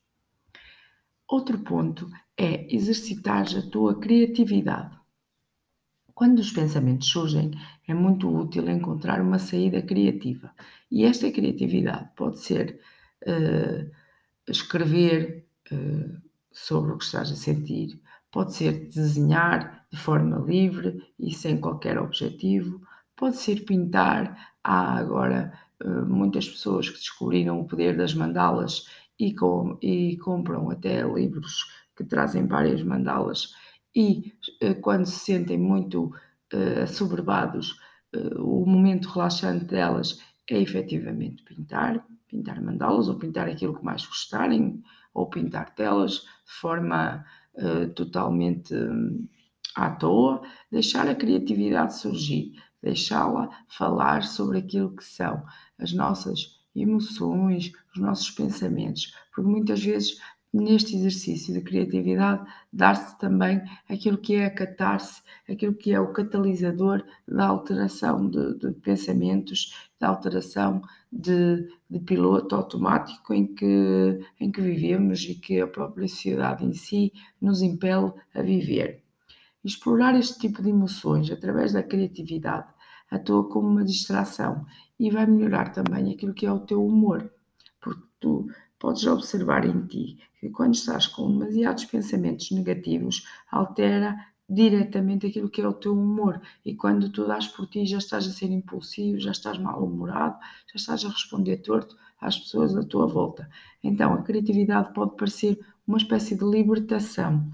Outro 1.30 1.60
ponto 1.60 2.10
é 2.38 2.74
exercitar 2.74 3.46
a 3.58 3.70
tua 3.70 4.00
criatividade. 4.00 4.97
Quando 6.18 6.40
os 6.40 6.52
pensamentos 6.52 7.10
surgem, 7.10 7.52
é 7.88 7.94
muito 7.94 8.28
útil 8.28 8.68
encontrar 8.72 9.22
uma 9.22 9.38
saída 9.38 9.84
criativa. 9.84 10.52
E 10.90 11.06
esta 11.06 11.30
criatividade 11.32 12.10
pode 12.16 12.40
ser 12.40 12.80
uh, 13.22 13.92
escrever 14.48 15.46
uh, 15.72 16.20
sobre 16.52 16.92
o 16.94 16.98
que 16.98 17.04
estás 17.04 17.32
a 17.32 17.36
sentir, 17.36 18.02
pode 18.32 18.56
ser 18.56 18.88
desenhar 18.88 19.86
de 19.92 19.98
forma 20.00 20.40
livre 20.40 21.04
e 21.20 21.32
sem 21.32 21.62
qualquer 21.62 22.00
objetivo, 22.00 22.82
pode 23.16 23.38
ser 23.38 23.64
pintar. 23.64 24.56
Há 24.64 24.98
agora 24.98 25.54
uh, 25.84 26.04
muitas 26.08 26.50
pessoas 26.50 26.90
que 26.90 26.98
descobriram 26.98 27.62
o 27.62 27.68
poder 27.68 27.96
das 27.96 28.16
mandalas 28.16 28.88
e, 29.20 29.36
com, 29.36 29.78
e 29.84 30.18
compram 30.18 30.72
até 30.72 31.04
livros 31.04 31.72
que 31.96 32.04
trazem 32.04 32.48
várias 32.48 32.82
mandalas 32.82 33.54
e 33.98 34.32
eh, 34.62 34.76
quando 34.76 35.08
se 35.08 35.18
sentem 35.18 35.58
muito 35.58 36.14
uh, 36.54 36.84
assoberbados, 36.84 37.72
uh, 38.16 38.44
o 38.44 38.64
momento 38.64 39.10
relaxante 39.10 39.66
delas 39.66 40.20
é 40.48 40.62
efetivamente 40.62 41.42
pintar, 41.42 42.06
pintar 42.28 42.62
mandalas 42.62 43.10
ou 43.10 43.18
pintar 43.18 43.50
aquilo 43.50 43.76
que 43.76 43.84
mais 43.84 44.06
gostarem, 44.06 44.84
ou 45.16 45.28
pintar 45.28 45.74
telas 45.74 46.12
de 46.46 46.54
forma 46.62 47.26
uh, 47.56 47.90
totalmente 47.96 48.72
um, 48.76 49.28
à 49.76 49.90
toa, 49.90 50.44
deixar 50.72 51.08
a 51.08 51.16
criatividade 51.16 51.98
surgir, 51.98 52.54
deixá-la 52.84 53.50
falar 53.68 54.22
sobre 54.22 54.60
aquilo 54.60 54.96
que 54.96 55.04
são 55.04 55.44
as 55.80 55.92
nossas 55.92 56.62
emoções, 56.76 57.72
os 57.96 58.00
nossos 58.00 58.30
pensamentos, 58.30 59.12
porque 59.34 59.50
muitas 59.50 59.84
vezes 59.84 60.20
neste 60.58 60.96
exercício 60.96 61.54
de 61.54 61.62
criatividade 61.62 62.46
dar-se 62.72 63.18
também 63.18 63.62
aquilo 63.90 64.18
que 64.18 64.36
é 64.36 64.46
a 64.46 64.54
catarse, 64.54 65.22
aquilo 65.50 65.74
que 65.74 65.94
é 65.94 66.00
o 66.00 66.12
catalisador 66.12 67.04
da 67.28 67.48
alteração 67.48 68.30
de, 68.30 68.56
de 68.56 68.72
pensamentos, 68.72 69.90
da 70.00 70.10
alteração 70.10 70.82
de, 71.12 71.68
de, 71.90 72.00
piloto 72.00 72.56
automático 72.56 73.34
em 73.34 73.48
que, 73.48 74.20
em 74.40 74.52
que 74.52 74.62
vivemos 74.62 75.22
e 75.24 75.36
que 75.36 75.62
a 75.62 75.68
própria 75.68 76.08
sociedade 76.08 76.66
em 76.66 76.74
si 76.74 77.14
nos 77.42 77.62
impele 77.62 78.12
a 78.34 78.42
viver. 78.42 79.04
Explorar 79.64 80.18
este 80.18 80.40
tipo 80.40 80.62
de 80.62 80.70
emoções 80.70 81.32
através 81.32 81.74
da 81.74 81.84
criatividade 81.84 82.68
atua 83.10 83.48
como 83.50 83.68
uma 83.68 83.84
distração 83.84 84.66
e 85.00 85.10
vai 85.10 85.26
melhorar 85.26 85.72
também 85.72 86.12
aquilo 86.12 86.34
que 86.34 86.46
é 86.46 86.52
o 86.52 86.60
teu 86.60 86.86
humor, 86.86 87.32
porque 87.80 88.04
tu 88.20 88.48
podes 88.80 89.06
observar 89.06 89.66
em 89.66 89.86
ti 89.86 90.20
quando 90.50 90.76
estás 90.76 91.08
com 91.08 91.32
demasiados 91.32 91.86
pensamentos 91.86 92.52
negativos, 92.52 93.26
altera 93.52 94.18
diretamente 94.50 95.28
aquilo 95.28 95.50
que 95.50 95.62
é 95.62 95.68
o 95.68 95.74
teu 95.74 95.94
humor. 95.94 96.42
E 96.66 96.76
quando 96.76 97.12
tu 97.12 97.28
dás 97.28 97.48
por 97.48 97.68
ti, 97.68 97.86
já 97.86 97.98
estás 97.98 98.28
a 98.28 98.32
ser 98.32 98.50
impulsivo, 98.52 99.20
já 99.20 99.32
estás 99.32 99.58
mal-humorado, 99.58 100.38
já 100.68 100.76
estás 100.76 101.06
a 101.06 101.10
responder 101.10 101.58
torto 101.58 101.98
às 102.20 102.38
pessoas 102.38 102.76
à 102.76 102.84
tua 102.84 103.06
volta. 103.08 103.50
Então, 103.84 104.14
a 104.14 104.24
criatividade 104.24 104.94
pode 104.94 105.16
parecer 105.16 105.60
uma 105.86 105.98
espécie 105.98 106.36
de 106.36 106.46
libertação. 106.46 107.50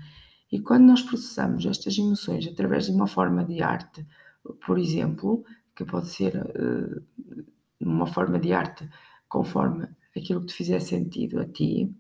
E 0.52 0.60
quando 0.60 0.86
nós 0.86 1.02
processamos 1.02 1.66
estas 1.66 1.98
emoções 1.98 2.48
através 2.48 2.86
de 2.86 2.92
uma 2.92 3.08
forma 3.08 3.44
de 3.44 3.62
arte, 3.62 4.06
por 4.66 4.78
exemplo, 4.78 5.44
que 5.76 5.84
pode 5.84 6.10
ser 6.10 6.36
uh, 6.36 7.04
uma 7.80 8.06
forma 8.06 8.40
de 8.40 8.54
arte 8.54 8.88
conforme 9.28 9.88
aquilo 10.16 10.42
que 10.42 10.48
te 10.48 10.54
fizer 10.54 10.80
sentido 10.80 11.40
a 11.40 11.46
ti, 11.46 11.92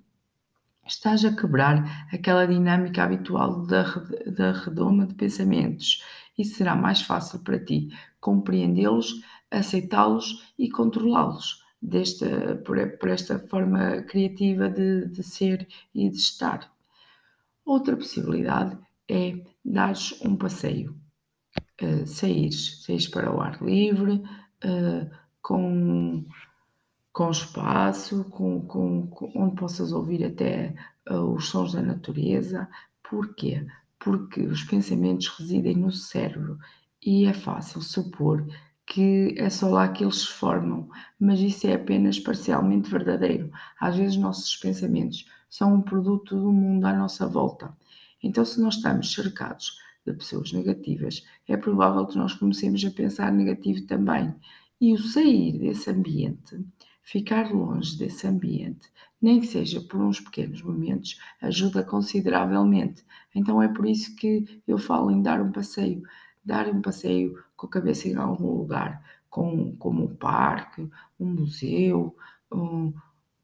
estás 0.86 1.24
a 1.26 1.36
quebrar 1.36 2.08
aquela 2.12 2.46
dinâmica 2.46 3.04
habitual 3.04 3.66
da, 3.66 3.84
da 4.28 4.52
redoma 4.52 5.06
de 5.06 5.14
pensamentos 5.16 6.04
e 6.38 6.44
será 6.44 6.76
mais 6.76 7.02
fácil 7.02 7.40
para 7.40 7.60
ti 7.60 7.90
compreendê-los, 8.20 9.22
aceitá-los 9.52 10.54
e 10.58 10.70
controlá-los 10.70 11.64
desta, 11.82 12.56
por, 12.66 12.78
por, 12.98 13.10
esta 13.10 13.40
forma 13.40 14.02
criativa 14.04 14.70
de, 14.70 15.08
de 15.10 15.24
ser 15.24 15.68
e 15.94 16.10
de 16.10 16.16
estar. 16.16 16.72
Outra 17.66 17.96
possibilidade 17.96 18.78
é 19.10 19.36
dar 19.64 19.94
um 20.24 20.36
passeio 20.36 20.98
uh, 21.82 22.08
saíres, 22.08 22.84
saíres 22.84 23.08
para 23.08 23.34
o 23.34 23.42
ar 23.42 23.62
livre, 23.62 24.24
uh, 24.66 25.10
com, 25.42 26.26
com 27.14 27.30
espaço, 27.30 28.26
com, 28.26 28.62
com, 28.62 29.08
com, 29.08 29.32
onde 29.36 29.56
possas 29.56 29.92
ouvir 29.92 30.26
até 30.26 30.76
uh, 31.10 31.34
os 31.34 31.48
sons 31.48 31.74
da 31.74 31.82
natureza. 31.82 32.68
Porquê? 33.08 33.66
Porque 34.00 34.42
os 34.42 34.64
pensamentos 34.64 35.28
residem 35.30 35.78
no 35.78 35.92
cérebro 35.92 36.58
e 37.06 37.26
é 37.26 37.34
fácil 37.34 37.82
supor 37.82 38.46
que 38.86 39.34
é 39.38 39.50
só 39.50 39.70
lá 39.70 39.88
que 39.88 40.04
eles 40.04 40.22
se 40.22 40.28
formam, 40.28 40.90
mas 41.20 41.40
isso 41.40 41.66
é 41.68 41.74
apenas 41.74 42.20
parcialmente 42.20 42.90
verdadeiro. 42.90 43.50
Às 43.80 43.96
vezes, 43.96 44.18
nossos 44.18 44.58
pensamentos 44.58 45.26
são 45.50 45.76
um 45.76 45.82
produto 45.82 46.36
do 46.36 46.52
mundo 46.52 46.86
à 46.86 46.94
nossa 46.94 47.28
volta. 47.28 47.76
Então, 48.22 48.44
se 48.44 48.60
nós 48.60 48.76
estamos 48.76 49.14
cercados 49.14 49.78
de 50.06 50.14
pessoas 50.14 50.52
negativas, 50.52 51.24
é 51.48 51.56
provável 51.56 52.06
que 52.06 52.18
nós 52.18 52.34
comecemos 52.34 52.84
a 52.84 52.92
pensar 52.92 53.32
negativo 53.32 53.86
também. 53.86 54.34
E 54.82 54.94
o 54.94 54.98
sair 54.98 55.60
desse 55.60 55.90
ambiente, 55.90 56.60
ficar 57.04 57.54
longe 57.54 57.98
desse 57.98 58.26
ambiente, 58.26 58.90
nem 59.22 59.40
que 59.40 59.48
seja 59.48 59.82
por 59.82 60.02
uns 60.02 60.20
pequenos 60.20 60.62
momentos, 60.62 61.20
ajuda 61.42 61.84
consideravelmente. 61.84 63.06
Então 63.36 63.62
é 63.62 63.68
por 63.68 63.86
isso 63.86 64.16
que 64.16 64.62
eu 64.68 64.78
falo 64.78 65.12
em 65.12 65.22
dar 65.22 65.42
um 65.42 65.52
passeio, 65.52 66.02
dar 66.44 66.68
um 66.68 66.82
passeio 66.82 67.38
com 67.56 67.68
a 67.68 67.70
cabeça 67.70 68.08
em 68.08 68.16
algum 68.16 68.58
lugar, 68.58 69.04
com, 69.30 69.76
como 69.76 70.06
um 70.06 70.16
parque, 70.16 70.90
um 71.20 71.28
museu, 71.28 72.16
um, 72.52 72.94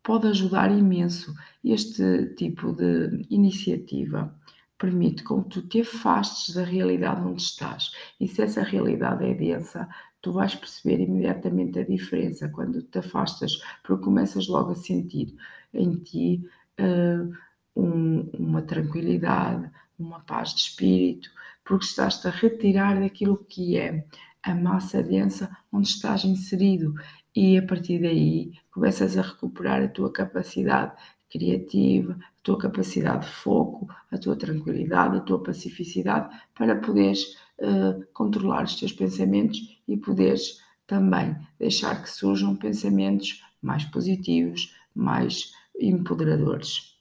pode 0.02 0.28
ajudar 0.28 0.72
imenso 0.72 1.36
este 1.64 2.34
tipo 2.36 2.74
de 2.74 3.26
iniciativa 3.30 4.34
permite 4.80 5.24
com 5.24 5.44
que 5.44 5.50
tu 5.50 5.62
te 5.68 5.82
afastes 5.82 6.56
da 6.56 6.64
realidade 6.64 7.22
onde 7.22 7.42
estás. 7.42 7.92
E 8.20 8.28
se 8.28 8.42
essa 8.42 8.64
realidade 8.64 9.26
é 9.26 9.34
densa, 9.34 9.88
tu 10.22 10.32
vais 10.32 10.54
perceber 10.54 11.00
imediatamente 11.00 11.80
a 11.80 11.86
diferença 11.86 12.50
quando 12.50 12.82
te 12.82 13.00
afastas, 13.00 13.62
porque 13.84 14.04
começas 14.04 14.48
logo 14.48 14.72
a 14.72 14.76
sentir 14.76 15.36
em 15.74 15.96
ti 15.98 16.44
uh, 16.80 17.32
um, 17.76 18.30
uma 18.38 18.62
tranquilidade, 18.62 19.70
uma 19.98 20.20
paz 20.22 20.54
de 20.54 20.62
espírito, 20.62 21.30
porque 21.64 21.86
estás-te 21.86 22.28
a 22.28 22.32
retirar 22.32 23.00
daquilo 23.00 23.46
que 23.46 23.78
é 23.78 24.06
a 24.44 24.56
massa 24.56 25.04
densa 25.04 25.56
onde 25.72 25.88
estás 25.88 26.24
inserido. 26.24 26.94
E 27.36 27.58
a 27.58 27.66
partir 27.66 28.02
daí 28.02 28.54
começas 28.72 29.18
a 29.18 29.22
recuperar 29.22 29.84
a 29.84 29.88
tua 29.88 30.12
capacidade 30.12 30.94
criativa, 31.30 32.14
a 32.14 32.42
tua 32.44 32.58
capacidade 32.58 33.26
de 33.26 33.32
foco, 33.32 33.88
a 34.12 34.18
tua 34.18 34.36
tranquilidade, 34.36 35.18
a 35.18 35.22
tua 35.22 35.44
pacificidade, 35.44 36.36
para 36.56 36.76
poderes 36.76 37.38
uh, 37.60 38.04
controlar 38.14 38.64
os 38.64 38.76
teus 38.76 38.92
pensamentos 38.92 39.79
e 39.90 39.98
poderes 39.98 40.62
também 40.86 41.36
deixar 41.58 42.02
que 42.02 42.10
surjam 42.10 42.56
pensamentos 42.56 43.44
mais 43.62 43.84
positivos, 43.86 44.74
mais 44.96 45.52
empoderadores. 45.80 46.98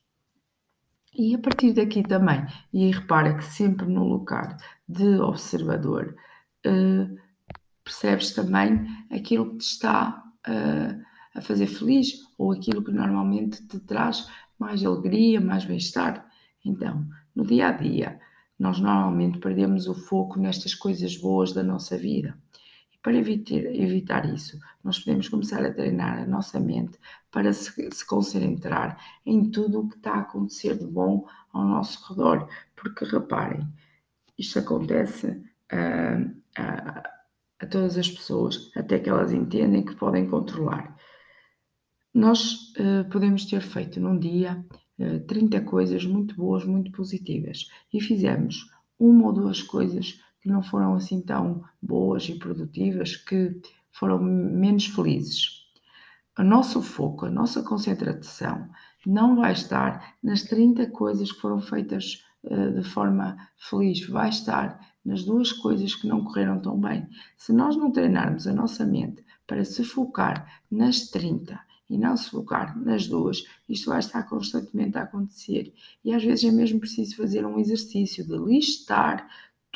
E 1.15 1.35
a 1.35 1.39
partir 1.39 1.73
daqui 1.73 2.03
também, 2.03 2.47
e 2.73 2.91
repara 2.91 3.37
que 3.37 3.45
sempre 3.45 3.87
no 3.87 4.05
lugar 4.05 4.57
de 4.89 5.19
observador, 5.21 6.15
uh, 6.67 7.19
percebes 7.85 8.33
também 8.33 8.87
aquilo 9.11 9.51
que 9.51 9.59
te 9.59 9.65
está 9.65 10.23
uh, 10.47 11.03
a 11.35 11.41
fazer 11.41 11.67
feliz 11.67 12.15
ou 12.37 12.53
aquilo 12.53 12.85
que 12.85 12.93
normalmente 12.93 13.67
te 13.67 13.79
traz 13.81 14.29
mais 14.59 14.85
alegria, 14.85 15.41
mais 15.41 15.65
bem-estar. 15.65 16.27
Então, 16.65 17.07
no 17.35 17.45
dia 17.47 17.69
a 17.69 17.73
dia, 17.73 18.21
nós 18.59 18.81
normalmente 18.81 19.39
perdemos 19.39 19.87
o 19.87 19.95
foco 19.95 20.39
nestas 20.39 20.75
coisas 20.75 21.17
boas 21.17 21.53
da 21.53 21.63
nossa 21.63 21.97
vida. 21.97 22.37
Para 23.09 23.17
evitar, 23.17 23.55
evitar 23.75 24.35
isso, 24.35 24.59
nós 24.85 24.99
podemos 24.99 25.31
começar 25.31 25.65
a 25.65 25.73
treinar 25.73 26.19
a 26.19 26.27
nossa 26.27 26.61
mente 26.61 26.99
para 27.31 27.55
se, 27.55 27.91
se 27.91 28.07
concentrar 28.07 29.03
em 29.25 29.51
tudo 29.51 29.81
o 29.81 29.89
que 29.89 29.97
está 29.97 30.13
a 30.13 30.21
acontecer 30.21 30.77
de 30.77 30.85
bom 30.85 31.27
ao 31.51 31.65
nosso 31.65 32.07
redor. 32.07 32.47
Porque 32.77 33.07
reparem, 33.07 33.67
isto 34.39 34.59
acontece 34.59 35.27
uh, 35.29 36.37
a, 36.55 37.03
a 37.61 37.67
todas 37.67 37.97
as 37.97 38.11
pessoas, 38.11 38.71
até 38.77 38.99
que 38.99 39.09
elas 39.09 39.33
entendem 39.33 39.87
que 39.87 39.97
podem 39.97 40.29
controlar. 40.29 40.95
Nós 42.13 42.75
uh, 42.77 43.09
podemos 43.11 43.47
ter 43.47 43.63
feito 43.63 43.99
num 43.99 44.19
dia 44.19 44.63
30 45.27 45.57
eh, 45.57 45.61
coisas 45.61 46.05
muito 46.05 46.37
boas, 46.37 46.63
muito 46.63 46.93
positivas 46.93 47.71
e 47.91 48.03
fizemos 48.03 48.71
uma 48.99 49.29
ou 49.29 49.33
duas 49.33 49.63
coisas 49.63 50.21
que 50.49 50.53
não 50.53 50.63
foram 50.63 50.95
assim 50.95 51.21
tão 51.21 51.63
boas 51.81 52.27
e 52.27 52.39
produtivas, 52.39 53.17
que 53.17 53.61
foram 53.93 54.19
menos 54.19 54.87
felizes. 54.87 55.69
O 56.39 56.43
nosso 56.43 56.81
foco, 56.81 57.27
a 57.27 57.31
nossa 57.31 57.63
concentração 57.63 58.67
não 59.05 59.37
vai 59.37 59.53
estar 59.53 60.15
nas 60.23 60.43
30 60.43 60.87
coisas 60.91 61.31
que 61.31 61.41
foram 61.41 61.61
feitas 61.61 62.25
uh, 62.45 62.73
de 62.73 62.83
forma 62.83 63.37
feliz, 63.59 64.09
vai 64.09 64.31
estar 64.31 64.81
nas 65.05 65.23
duas 65.25 65.53
coisas 65.53 65.95
que 65.95 66.07
não 66.07 66.25
correram 66.25 66.61
tão 66.61 66.81
bem. 66.81 67.07
Se 67.37 67.53
nós 67.53 67.77
não 67.77 67.93
treinarmos 67.93 68.47
a 68.47 68.53
nossa 68.53 68.87
mente 68.87 69.23
para 69.47 69.65
se 69.65 69.85
focar 69.85 70.63
nas 70.71 71.09
30 71.09 71.59
e 71.91 71.99
não 71.99 72.17
se 72.17 72.31
focar 72.31 72.79
nas 72.79 73.07
duas, 73.07 73.45
isto 73.69 73.91
vai 73.91 73.99
estar 73.99 74.23
constantemente 74.25 74.97
a 74.99 75.03
acontecer. 75.03 75.73
E 76.05 76.15
às 76.15 76.23
vezes 76.23 76.45
é 76.45 76.53
mesmo 76.53 76.81
preciso 76.81 77.17
fazer 77.17 77.45
um 77.47 77.59
exercício 77.59 78.27
de 78.27 78.37
listar 78.37 79.27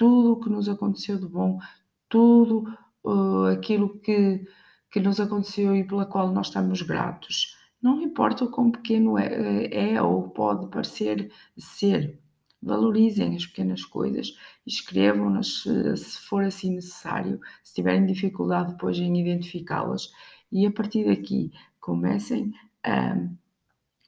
tudo 0.03 0.33
o 0.33 0.41
que 0.41 0.51
nos 0.51 0.69
aconteceu 0.69 1.17
de 1.17 1.29
bom, 1.29 1.61
tudo 2.09 2.65
uh, 3.05 3.45
aquilo 3.53 4.01
que, 4.01 4.45
que 4.91 4.99
nos 4.99 5.21
aconteceu 5.21 5.77
e 5.77 5.87
pela 5.87 6.05
qual 6.05 6.33
nós 6.33 6.49
estamos 6.49 6.83
gratos. 6.83 7.57
Não 7.81 8.03
importa 8.03 8.45
o 8.45 8.51
quão 8.51 8.73
pequeno 8.73 9.17
é, 9.17 9.93
é 9.93 10.03
ou 10.03 10.29
pode 10.31 10.67
parecer 10.71 11.31
ser. 11.57 12.19
Valorizem 12.61 13.37
as 13.37 13.47
pequenas 13.47 13.85
coisas, 13.85 14.37
escrevam-nas 14.67 15.63
se, 15.63 15.97
se 15.97 16.19
for 16.23 16.43
assim 16.43 16.75
necessário, 16.75 17.39
se 17.63 17.73
tiverem 17.73 18.05
dificuldade 18.05 18.73
depois 18.73 18.99
em 18.99 19.21
identificá-las, 19.21 20.11
e 20.51 20.67
a 20.67 20.73
partir 20.73 21.07
daqui 21.07 21.53
comecem 21.79 22.53
a, 22.83 23.15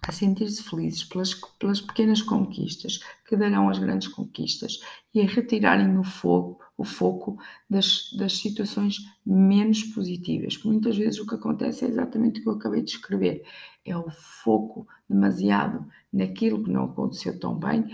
a 0.07 0.13
sentir-se 0.13 0.63
felizes 0.63 1.05
pelas, 1.05 1.35
pelas 1.59 1.81
pequenas 1.81 2.21
conquistas 2.23 3.01
que 3.27 3.37
darão 3.37 3.69
as 3.69 3.79
grandes 3.79 4.09
conquistas 4.09 4.81
e 5.15 5.21
a 5.21 5.27
retirarem 5.27 5.99
o 5.99 6.05
foco, 6.05 6.63
o 6.77 6.85
foco 6.85 7.39
das, 7.69 8.13
das 8.19 8.35
situações 8.39 8.99
menos 9.25 9.83
positivas. 9.83 10.63
Muitas 10.63 10.97
vezes 10.97 11.21
o 11.21 11.27
que 11.27 11.35
acontece 11.35 11.85
é 11.85 11.89
exatamente 11.89 12.41
o 12.41 12.43
que 12.43 12.49
eu 12.49 12.55
acabei 12.55 12.83
de 12.83 12.91
escrever: 12.91 13.45
é 13.85 13.97
o 13.97 14.11
foco 14.11 14.87
demasiado 15.09 15.87
naquilo 16.13 16.63
que 16.63 16.71
não 16.71 16.85
aconteceu 16.85 17.39
tão 17.39 17.55
bem 17.55 17.85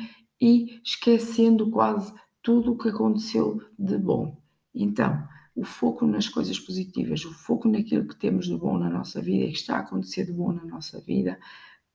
e 0.41 0.81
esquecendo 0.83 1.71
quase 1.71 2.13
tudo 2.43 2.73
o 2.73 2.79
que 2.79 2.89
aconteceu 2.89 3.63
de 3.79 3.99
bom. 3.99 4.37
Então, 4.75 5.29
o 5.55 5.65
foco 5.65 6.07
nas 6.07 6.29
coisas 6.29 6.59
positivas, 6.59 7.25
o 7.25 7.33
foco 7.33 7.69
naquilo 7.69 8.07
que 8.07 8.17
temos 8.17 8.47
de 8.47 8.57
bom 8.57 8.79
na 8.79 8.89
nossa 8.89 9.21
vida 9.21 9.45
e 9.45 9.53
que 9.53 9.59
está 9.59 9.77
a 9.77 9.81
acontecer 9.81 10.25
de 10.25 10.33
bom 10.33 10.53
na 10.53 10.65
nossa 10.65 11.01
vida, 11.01 11.39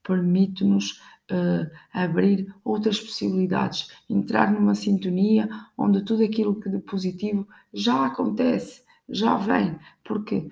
permite-nos 0.06 1.02
uh, 1.32 1.70
abrir 1.92 2.54
outras 2.64 3.00
possibilidades, 3.00 3.90
entrar 4.10 4.52
numa 4.52 4.76
sintonia 4.76 5.50
onde 5.78 6.04
tudo 6.04 6.24
aquilo 6.24 6.60
que 6.60 6.70
de 6.70 6.80
positivo 6.80 7.48
já 7.74 8.06
acontece, 8.06 8.84
já 9.10 9.36
vem, 9.36 9.78
porque 10.04 10.50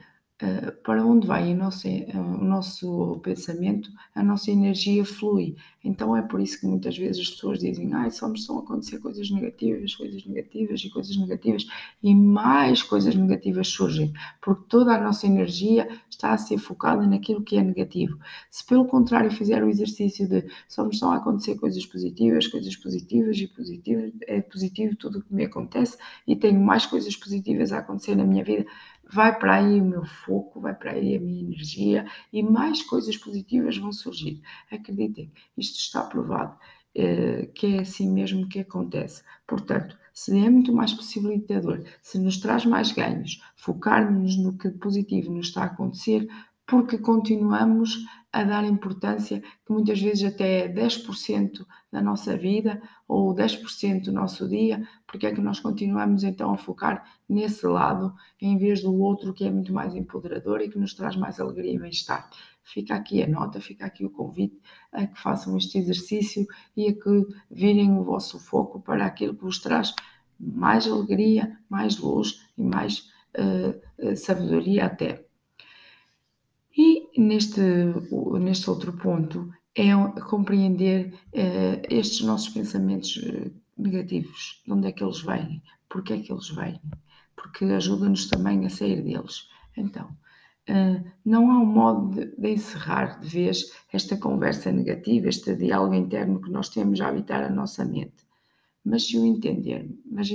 para 0.84 1.06
onde 1.06 1.28
vai 1.28 1.54
o 1.54 1.58
nosso, 1.58 1.88
eh, 1.88 2.12
o 2.16 2.44
nosso 2.44 3.20
pensamento, 3.24 3.90
a 4.14 4.24
nossa 4.24 4.52
energia 4.52 5.06
flui. 5.06 5.56
Então 5.84 6.16
é 6.16 6.22
por 6.22 6.40
isso 6.40 6.60
que 6.60 6.66
muitas 6.66 6.98
vezes 6.98 7.22
as 7.22 7.30
pessoas 7.30 7.60
dizem, 7.60 7.94
ai, 7.94 8.10
só 8.10 8.28
me 8.28 8.38
estão 8.38 8.58
a 8.58 8.62
acontecer 8.62 9.00
coisas 9.00 9.30
negativas, 9.30 9.96
coisas 9.96 10.26
negativas 10.26 10.82
e 10.82 10.90
coisas 10.90 11.16
negativas, 11.18 11.66
e 12.02 12.16
mais 12.16 12.82
coisas 12.82 13.16
negativas 13.16 13.68
surgem, 13.68 14.14
porque 14.42 14.64
toda 14.70 14.96
a 14.96 15.02
nossa 15.02 15.28
energia 15.28 15.88
está 16.10 16.32
a 16.32 16.38
ser 16.38 16.58
focada 16.58 17.06
naquilo 17.06 17.44
que 17.44 17.58
é 17.58 17.64
negativo. 17.64 18.18
Se 18.50 18.66
pelo 18.66 18.86
contrário 18.86 19.32
fizer 19.32 19.64
o 19.64 19.70
exercício 19.70 20.28
de 20.28 20.46
só 20.68 20.84
me 20.84 20.92
estão 20.92 21.12
a 21.12 21.18
acontecer 21.18 21.56
coisas 21.56 21.86
positivas, 21.86 22.48
coisas 22.48 22.76
positivas 22.76 23.38
e 23.38 23.48
positivas, 23.48 24.12
é 24.28 24.42
positivo 24.42 24.96
tudo 24.96 25.20
o 25.20 25.22
que 25.22 25.34
me 25.34 25.46
acontece 25.46 25.98
e 26.26 26.36
tenho 26.36 26.62
mais 26.62 26.86
coisas 26.86 27.16
positivas 27.16 27.72
a 27.74 27.80
acontecer 27.80 28.16
na 28.16 28.24
minha 28.26 28.44
vida, 28.44 28.66
vai 29.14 29.38
para 29.38 29.56
aí 29.56 29.80
o 29.80 29.86
meu 29.86 30.06
foco, 30.06 30.60
vai 30.60 30.74
para 30.74 30.92
aí 30.92 31.16
a 31.16 31.20
minha 31.20 31.42
energia 31.42 32.06
e 32.32 32.42
mais 32.42 32.82
coisas 32.82 33.16
positivas 33.18 33.78
vão 33.78 33.92
surgir. 33.92 34.42
Acreditem, 34.72 35.32
isto 35.58 35.80
está 35.80 36.04
provado 36.04 36.58
eh, 36.96 37.50
que 37.56 37.78
é 37.78 37.80
assim 37.82 38.10
mesmo 38.12 38.48
que 38.48 38.60
acontece. 38.60 39.24
Portanto, 39.48 39.98
se 40.14 40.38
é 40.38 40.50
muito 40.50 40.72
mais 40.72 40.94
possibilitador, 40.94 41.84
se 42.02 42.20
nos 42.20 42.38
traz 42.38 42.66
mais 42.66 42.92
ganhos, 42.92 43.42
focarmos 43.56 44.38
no 44.38 44.58
que 44.58 44.70
positivo 44.70 45.32
nos 45.32 45.48
está 45.48 45.64
a 45.64 45.66
acontecer, 45.66 46.28
porque 46.66 46.98
continuamos 46.98 48.06
a 48.32 48.44
dar 48.44 48.66
importância 48.66 49.42
que 49.42 49.72
muitas 49.72 50.02
vezes 50.02 50.24
até 50.24 50.62
é 50.62 50.68
10% 50.68 51.66
da 51.92 52.02
nossa 52.02 52.36
vida 52.36 52.82
ou 53.08 53.34
10% 53.34 54.06
do 54.06 54.12
nosso 54.12 54.50
dia, 54.50 54.88
porque 55.06 55.28
é 55.28 55.32
que 55.32 55.40
nós 55.40 55.60
continuamos 55.60 56.24
então 56.24 56.52
a 56.52 56.58
focar 56.58 57.06
nesse 57.30 57.68
lado 57.68 58.12
em 58.42 58.58
vez 58.58 58.82
do 58.82 58.94
outro 59.00 59.34
que 59.34 59.46
é 59.46 59.52
muito 59.52 59.72
mais 59.72 59.94
empoderador 59.94 60.62
e 60.62 60.70
que 60.70 60.80
nos 60.80 60.96
traz 60.96 61.16
mais 61.16 61.40
alegria 61.40 61.74
e 61.74 61.80
bem-estar. 61.80 62.28
Fica 62.64 62.96
aqui 62.96 63.22
a 63.22 63.28
nota, 63.28 63.62
fica 63.62 63.86
aqui 63.86 64.04
o 64.04 64.10
convite 64.10 64.60
a 64.92 65.06
que 65.06 65.20
façam 65.20 65.56
este 65.56 65.78
exercício 65.78 66.48
e 66.76 66.88
a 66.88 66.94
que 66.94 67.28
virem 67.52 67.92
o 67.92 68.04
vosso 68.04 68.40
foco 68.40 68.82
para 68.82 69.06
aquilo 69.06 69.36
que 69.36 69.44
vos 69.44 69.60
traz 69.60 69.94
mais 70.40 70.88
alegria, 70.88 71.60
mais 71.70 72.00
luz 72.00 72.48
e 72.58 72.64
mais 72.64 73.12
uh, 73.38 74.16
sabedoria 74.16 74.86
até. 74.86 75.23
Neste, 77.16 77.62
neste 78.40 78.70
outro 78.70 78.94
ponto 78.94 79.52
é 79.76 79.92
compreender 80.22 81.14
uh, 81.34 81.82
estes 81.90 82.22
nossos 82.26 82.50
pensamentos 82.50 83.20
eh, 83.24 83.52
negativos, 83.78 84.62
de 84.66 84.72
onde 84.72 84.88
é 84.88 84.92
que 84.92 85.04
eles 85.04 85.22
vêm, 85.22 85.62
porque 85.90 86.14
é 86.14 86.20
que 86.20 86.32
eles 86.32 86.50
vêm, 86.50 86.80
porque 87.36 87.66
ajuda-nos 87.66 88.28
também 88.28 88.66
a 88.66 88.70
sair 88.70 89.02
deles. 89.02 89.48
Então, 89.76 90.08
uh, 90.70 91.12
não 91.26 91.52
há 91.52 91.60
um 91.60 91.66
modo 91.66 92.16
de, 92.16 92.36
de, 92.36 92.50
encerrar 92.50 93.20
de 93.20 93.28
vez 93.28 93.72
esta 93.92 94.16
conversa 94.18 94.72
negativa, 94.72 95.28
este 95.28 95.56
diálogo 95.56 95.96
interno 95.96 96.42
que 96.42 96.52
nós 96.52 96.70
temos 96.70 97.02
a 97.02 97.08
habitar 97.10 97.44
a 97.44 97.50
nossa 97.50 97.84
mente. 97.84 98.26
Mas 98.86 99.08
se 99.08 99.18
o 99.18 99.26
entender, 99.26 99.90
mas 100.06 100.30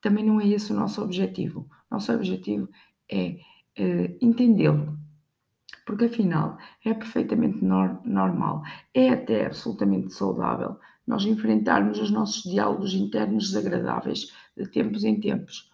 também 0.00 0.24
não 0.24 0.40
é 0.40 0.48
esse 0.48 0.72
o 0.72 0.76
nosso 0.76 1.02
objetivo. 1.02 1.68
Nosso 1.90 2.12
objetivo 2.12 2.68
é 3.08 3.38
uh, 3.78 4.16
entendê-lo 4.20 4.98
porque 5.86 6.06
afinal 6.06 6.58
é 6.84 6.92
perfeitamente 6.92 7.64
nor 7.64 8.04
normal, 8.04 8.62
é 8.92 9.10
até 9.10 9.46
absolutamente 9.46 10.12
saudável 10.12 10.78
nós 11.06 11.24
enfrentarmos 11.24 12.00
os 12.00 12.10
nossos 12.10 12.42
diálogos 12.42 12.92
internos 12.92 13.52
desagradáveis 13.52 14.34
de 14.56 14.66
tempos 14.68 15.04
em 15.04 15.20
tempos. 15.20 15.70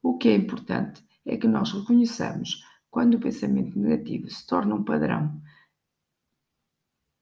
O 0.00 0.16
que 0.16 0.28
é 0.28 0.36
importante 0.36 1.04
é 1.26 1.36
que 1.36 1.48
nós 1.48 1.72
reconheçamos 1.72 2.64
quando 2.88 3.14
o 3.14 3.20
pensamento 3.20 3.76
negativo 3.76 4.30
se 4.30 4.46
torna 4.46 4.76
um 4.76 4.84
padrão, 4.84 5.42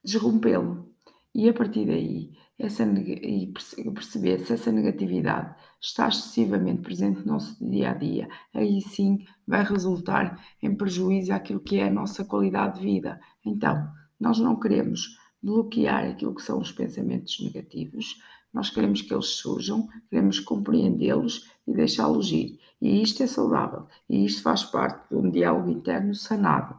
desrompê-lo 0.04 0.94
e 1.34 1.48
a 1.48 1.54
partir 1.54 1.86
daí 1.86 2.36
essa, 2.58 2.84
e 2.84 3.52
perceber 3.92 4.40
se 4.40 4.54
essa 4.54 4.72
negatividade 4.72 5.54
está 5.80 6.08
excessivamente 6.08 6.82
presente 6.82 7.20
no 7.20 7.32
nosso 7.32 7.62
dia 7.68 7.90
a 7.90 7.94
dia, 7.94 8.28
aí 8.54 8.80
sim 8.80 9.24
vai 9.46 9.62
resultar 9.62 10.42
em 10.62 10.74
prejuízo 10.74 11.32
àquilo 11.32 11.60
que 11.60 11.78
é 11.78 11.88
a 11.88 11.92
nossa 11.92 12.24
qualidade 12.24 12.80
de 12.80 12.86
vida. 12.86 13.20
Então, 13.44 13.88
nós 14.18 14.38
não 14.38 14.58
queremos 14.58 15.18
bloquear 15.42 16.10
aquilo 16.10 16.34
que 16.34 16.42
são 16.42 16.58
os 16.58 16.72
pensamentos 16.72 17.38
negativos, 17.40 18.20
nós 18.52 18.70
queremos 18.70 19.02
que 19.02 19.12
eles 19.12 19.26
surjam, 19.26 19.86
queremos 20.08 20.40
compreendê-los 20.40 21.50
e 21.66 21.74
deixá-los 21.74 22.32
ir. 22.32 22.58
E 22.80 23.02
isto 23.02 23.22
é 23.22 23.26
saudável, 23.26 23.86
e 24.08 24.24
isto 24.24 24.42
faz 24.42 24.64
parte 24.64 25.10
de 25.10 25.14
um 25.14 25.30
diálogo 25.30 25.70
interno 25.70 26.14
sanado. 26.14 26.78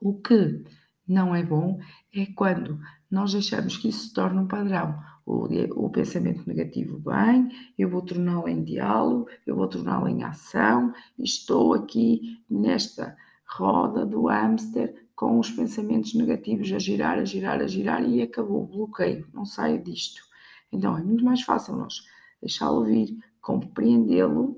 O 0.00 0.14
que 0.14 0.64
não 1.06 1.34
é 1.34 1.42
bom 1.42 1.78
é 2.14 2.26
quando 2.26 2.80
nós 3.10 3.32
deixamos 3.32 3.76
que 3.76 3.88
isso 3.88 4.08
se 4.08 4.12
torne 4.12 4.38
um 4.38 4.46
padrão, 4.46 4.98
o, 5.24 5.46
o 5.84 5.90
pensamento 5.90 6.46
negativo 6.46 6.98
bem, 6.98 7.50
eu 7.78 7.88
vou 7.88 8.02
torná-lo 8.02 8.48
em 8.48 8.62
diálogo, 8.62 9.28
eu 9.46 9.56
vou 9.56 9.68
torná-lo 9.68 10.08
em 10.08 10.22
ação, 10.22 10.92
estou 11.18 11.74
aqui 11.74 12.40
nesta 12.48 13.16
roda 13.46 14.04
do 14.04 14.26
hamster 14.26 15.06
com 15.14 15.38
os 15.38 15.50
pensamentos 15.50 16.14
negativos 16.14 16.72
a 16.72 16.78
girar, 16.78 17.18
a 17.18 17.24
girar, 17.24 17.60
a 17.60 17.66
girar 17.66 18.08
e 18.08 18.22
acabou, 18.22 18.66
bloqueio, 18.66 19.26
não 19.34 19.44
saio 19.44 19.82
disto. 19.82 20.22
Então 20.70 20.96
é 20.96 21.02
muito 21.02 21.24
mais 21.24 21.42
fácil 21.42 21.76
nós 21.76 22.02
deixá-lo 22.40 22.84
vir, 22.84 23.18
compreendê-lo 23.40 24.56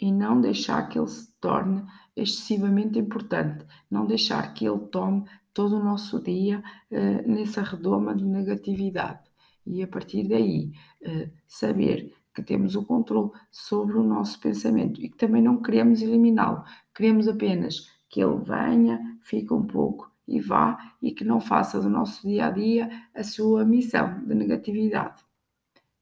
e 0.00 0.10
não 0.10 0.40
deixar 0.40 0.88
que 0.88 0.98
ele 0.98 1.08
se 1.08 1.30
torne 1.40 1.84
excessivamente 2.16 2.98
importante, 2.98 3.66
não 3.90 4.06
deixar 4.06 4.54
que 4.54 4.66
ele 4.66 4.78
tome 4.86 5.24
todo 5.52 5.76
o 5.76 5.84
nosso 5.84 6.22
dia 6.22 6.62
uh, 6.90 7.30
nessa 7.30 7.62
redoma 7.62 8.14
de 8.14 8.24
negatividade. 8.24 9.20
E 9.66 9.82
a 9.82 9.86
partir 9.86 10.28
daí, 10.28 10.72
uh, 11.02 11.30
saber 11.46 12.14
que 12.34 12.42
temos 12.42 12.76
o 12.76 12.84
controle 12.84 13.30
sobre 13.50 13.96
o 13.96 14.02
nosso 14.02 14.40
pensamento 14.40 15.00
e 15.00 15.08
que 15.08 15.16
também 15.16 15.42
não 15.42 15.60
queremos 15.60 16.00
eliminá-lo, 16.00 16.64
queremos 16.94 17.28
apenas 17.28 17.90
que 18.08 18.20
ele 18.20 18.38
venha, 18.38 19.18
fique 19.22 19.52
um 19.52 19.66
pouco 19.66 20.10
e 20.26 20.40
vá 20.40 20.78
e 21.02 21.12
que 21.12 21.24
não 21.24 21.40
faça 21.40 21.80
do 21.80 21.90
nosso 21.90 22.26
dia 22.26 22.46
a 22.46 22.50
dia 22.50 22.88
a 23.14 23.22
sua 23.22 23.64
missão 23.64 24.24
de 24.24 24.34
negatividade 24.34 25.22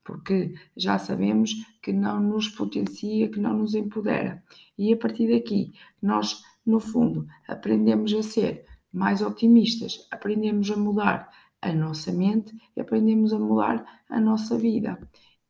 porque 0.08 0.54
já 0.74 0.98
sabemos 0.98 1.52
que 1.82 1.92
não 1.92 2.18
nos 2.18 2.48
potencia, 2.48 3.28
que 3.28 3.38
não 3.38 3.52
nos 3.52 3.74
empodera. 3.74 4.42
E 4.78 4.90
a 4.90 4.96
partir 4.96 5.30
daqui, 5.30 5.74
nós, 6.00 6.42
no 6.64 6.80
fundo, 6.80 7.26
aprendemos 7.46 8.14
a 8.14 8.22
ser 8.22 8.64
mais 8.92 9.22
otimistas, 9.22 10.07
aprendemos 10.11 10.70
a 10.70 10.77
mudar 10.77 11.29
a 11.61 11.72
nossa 11.72 12.12
mente 12.12 12.57
e 12.77 12.81
aprendemos 12.81 13.33
a 13.33 13.38
mudar 13.38 14.03
a 14.09 14.20
nossa 14.20 14.57
vida. 14.57 14.98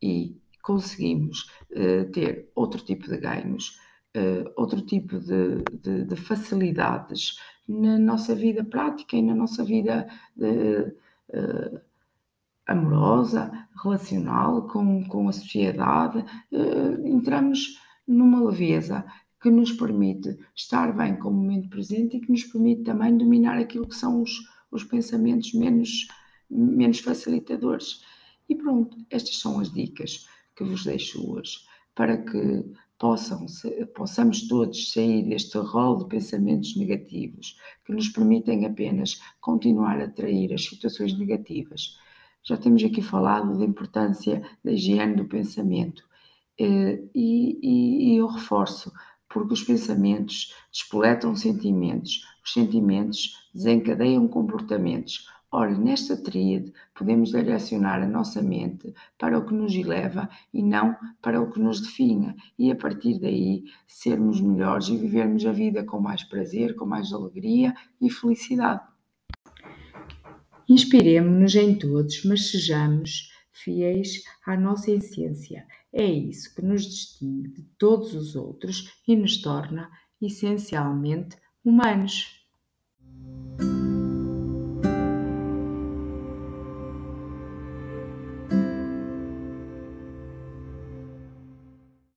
E 0.03 0.37
conseguimos 0.63 1.51
uh, 1.71 2.11
ter 2.13 2.51
outro 2.55 2.83
tipo 2.83 3.09
de 3.09 3.17
ganhos, 3.17 3.79
uh, 4.17 4.51
outro 4.57 4.81
tipo 4.83 5.19
de, 5.19 5.63
de, 5.81 6.05
de, 6.05 6.17
facilidades 6.17 7.39
na 7.67 7.99
nossa 7.99 8.35
vida 8.35 8.65
prática 8.65 9.17
e 9.17 9.23
na 9.23 9.35
nossa 9.35 9.65
vida 9.65 10.09
de, 10.37 10.95
uh, 11.31 11.81
amorosa, 12.67 13.51
relacional 13.83 14.69
com, 14.69 15.03
com 15.05 15.27
a 15.27 15.33
sociedade, 15.33 16.23
entramos 17.03 17.81
numa 18.07 18.43
leveza 18.45 19.07
que 19.41 19.51
nos 19.51 19.73
permite 19.73 20.37
estar 20.55 20.97
bem 20.97 21.17
com 21.17 21.29
o 21.29 21.33
momento 21.33 21.69
presente 21.69 22.17
e 22.17 22.21
que 22.21 22.31
nos 22.31 22.45
permite 22.45 22.83
também 22.83 23.17
dominar 23.17 23.59
aquilo 23.59 23.89
que 23.89 23.95
são 23.95 24.23
os, 24.23 24.31
os 24.71 24.85
pensamentos 24.85 25.53
menos, 25.55 26.09
menos 26.51 26.99
facilitadores. 27.01 28.03
E 28.49 28.55
pronto, 28.55 28.97
estas 29.11 29.39
são 29.39 29.61
as 29.61 29.73
dicas 29.73 30.27
que 30.57 30.65
vos 30.65 30.85
deixo 30.85 31.31
hoje 31.31 31.59
para 31.95 32.17
que 32.17 32.65
possam, 32.99 33.47
possamos 33.95 34.49
todos 34.49 34.93
sair 34.93 35.29
deste 35.29 35.59
rol 35.59 35.99
de 35.99 36.09
pensamentos 36.09 36.77
negativos 36.77 37.57
que 37.85 37.93
nos 37.93 38.09
permitem 38.09 38.67
apenas 38.67 39.21
continuar 39.41 40.01
a 40.01 40.05
atrair 40.05 40.53
as 40.53 40.65
situações 40.65 41.17
negativas 41.17 41.97
já 42.49 42.57
temos 42.57 42.83
aqui 42.83 43.03
falado 43.03 43.59
da 43.59 43.65
importância 43.65 44.43
da 44.65 44.73
higiene 44.73 45.17
do 45.17 45.27
pensamento 45.27 46.03
eh, 46.59 47.03
e, 47.15 47.59
e, 47.63 48.15
e 48.15 48.17
eu 48.17 48.27
reforço, 48.27 48.91
porque 49.29 49.53
os 49.53 49.63
pensamentos 49.63 50.55
despoletam 50.73 51.37
sentimentos, 51.37 52.23
os 52.45 52.53
sentimentos 52.53 53.49
desencadeiam 53.55 54.27
comportamentos. 54.27 55.27
Ora, 55.51 55.77
nesta 55.77 56.15
tríade, 56.15 56.73
podemos 56.95 57.31
direcionar 57.31 58.03
a 58.03 58.07
nossa 58.07 58.43
mente 58.43 58.93
para 59.19 59.39
o 59.39 59.47
que 59.47 59.55
nos 59.55 59.75
eleva 59.75 60.29
e 60.53 60.63
não 60.63 60.95
para 61.23 61.41
o 61.41 61.51
que 61.51 61.59
nos 61.59 61.81
defina, 61.81 62.37
e 62.59 62.71
a 62.71 62.77
partir 62.77 63.19
daí 63.19 63.65
sermos 63.87 64.43
melhores 64.43 64.89
e 64.89 64.97
vivermos 64.99 65.47
a 65.47 65.53
vida 65.53 65.83
com 65.85 65.99
mais 66.01 66.23
prazer, 66.23 66.77
com 66.77 66.85
mais 66.85 67.15
alegria 67.15 67.75
e 67.99 68.11
felicidade. 68.11 68.83
Inspiremo-nos 70.69 71.55
em 71.55 71.75
todos, 71.75 72.23
mas 72.25 72.51
sejamos 72.51 73.31
fiéis 73.51 74.23
à 74.47 74.55
nossa 74.55 74.91
essência. 74.91 75.67
É 75.93 76.05
isso 76.05 76.55
que 76.55 76.63
nos 76.63 76.85
distingue 76.85 77.49
de 77.49 77.63
todos 77.79 78.15
os 78.15 78.37
outros 78.37 78.93
e 79.07 79.17
nos 79.17 79.41
torna 79.41 79.91
essencialmente 80.21 81.37
humanos. 81.65 82.38